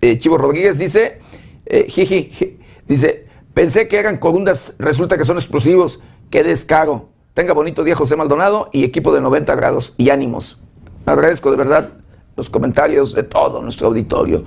[0.01, 1.19] eh, Chivo Rodríguez dice,
[1.65, 5.99] eh, jiji, dice, Pensé que eran corundas, resulta que son explosivos.
[6.31, 7.09] Qué descaro.
[7.35, 10.59] Tenga bonito día José Maldonado y equipo de 90 grados y ánimos.
[11.05, 11.91] Agradezco de verdad
[12.35, 14.43] los comentarios de todo nuestro auditorio.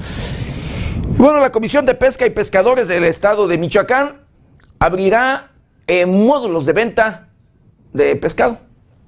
[1.17, 4.26] Bueno, la Comisión de Pesca y Pescadores del Estado de Michoacán
[4.79, 5.53] abrirá
[5.87, 7.29] eh, módulos de venta
[7.93, 8.59] de pescado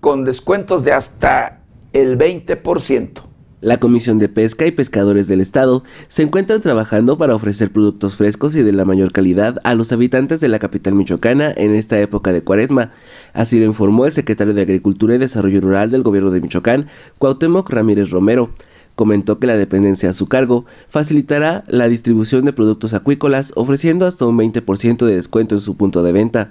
[0.00, 1.60] con descuentos de hasta
[1.92, 3.28] el 20%.
[3.60, 8.54] La Comisión de Pesca y Pescadores del Estado se encuentran trabajando para ofrecer productos frescos
[8.54, 12.32] y de la mayor calidad a los habitantes de la capital michoacana en esta época
[12.32, 12.92] de cuaresma.
[13.32, 16.86] Así lo informó el secretario de Agricultura y Desarrollo Rural del Gobierno de Michoacán,
[17.18, 18.50] Cuauhtémoc Ramírez Romero.
[18.98, 24.26] Comentó que la dependencia a su cargo facilitará la distribución de productos acuícolas ofreciendo hasta
[24.26, 26.50] un 20% de descuento en su punto de venta.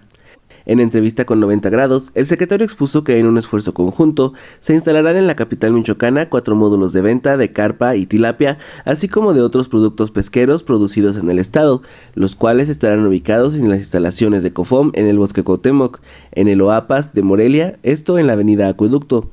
[0.65, 4.31] En entrevista con 90 grados, el secretario expuso que en un esfuerzo conjunto
[4.61, 9.09] se instalarán en la capital michoacana cuatro módulos de venta de carpa y tilapia, así
[9.09, 11.81] como de otros productos pesqueros producidos en el estado,
[12.15, 15.99] los cuales estarán ubicados en las instalaciones de COFOM en el Bosque Cotemoc,
[16.31, 19.29] en el OAPAS de Morelia, esto en la avenida Acueducto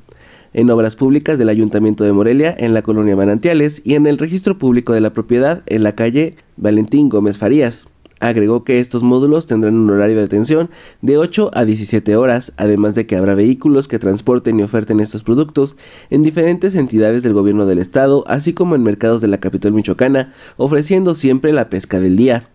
[0.55, 4.57] en obras públicas del Ayuntamiento de Morelia, en la colonia Manantiales y en el registro
[4.57, 7.89] público de la propiedad en la calle Valentín Gómez Farías.
[8.21, 10.71] Agregó que estos módulos tendrán un horario de atención
[11.03, 15.23] de 8 a 17 horas, además de que habrá vehículos que transporten y oferten estos
[15.23, 15.77] productos
[16.09, 20.33] en diferentes entidades del gobierno del estado, así como en mercados de la capital michoacana,
[20.57, 22.49] ofreciendo siempre la pesca del día.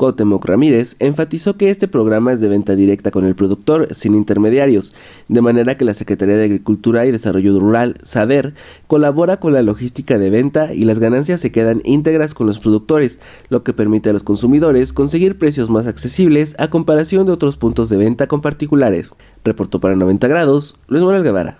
[0.00, 4.94] Cotemoc Ramírez enfatizó que este programa es de venta directa con el productor, sin intermediarios,
[5.28, 8.54] de manera que la Secretaría de Agricultura y Desarrollo Rural, SADER,
[8.86, 13.20] colabora con la logística de venta y las ganancias se quedan íntegras con los productores,
[13.50, 17.90] lo que permite a los consumidores conseguir precios más accesibles a comparación de otros puntos
[17.90, 19.12] de venta con particulares.
[19.44, 21.58] Reportó para 90 grados, Luis Manuel Guevara.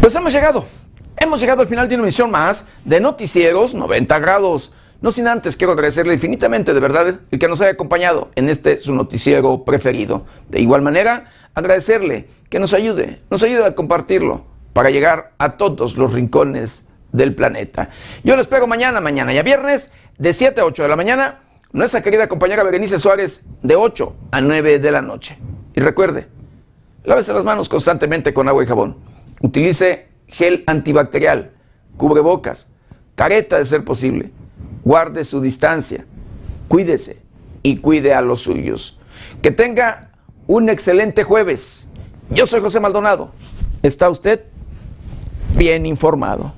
[0.00, 0.64] Pues hemos llegado
[1.22, 4.72] Hemos llegado al final de una emisión más de Noticieros 90 grados.
[5.02, 8.78] No sin antes quiero agradecerle infinitamente de verdad el que nos haya acompañado en este
[8.78, 10.24] su noticiero preferido.
[10.48, 15.98] De igual manera, agradecerle que nos ayude, nos ayude a compartirlo para llegar a todos
[15.98, 17.90] los rincones del planeta.
[18.24, 21.40] Yo lo espero mañana, mañana ya viernes, de 7 a 8 de la mañana,
[21.72, 25.36] nuestra querida compañera Berenice Suárez, de 8 a 9 de la noche.
[25.74, 26.28] Y recuerde,
[27.04, 28.96] lávese las manos constantemente con agua y jabón.
[29.42, 31.52] Utilice gel antibacterial,
[31.96, 32.68] cubrebocas,
[33.14, 34.30] careta de ser posible.
[34.84, 36.06] Guarde su distancia,
[36.68, 37.22] cuídese
[37.62, 38.98] y cuide a los suyos.
[39.42, 40.10] Que tenga
[40.46, 41.92] un excelente jueves.
[42.30, 43.32] Yo soy José Maldonado.
[43.82, 44.44] ¿Está usted
[45.56, 46.54] bien informado?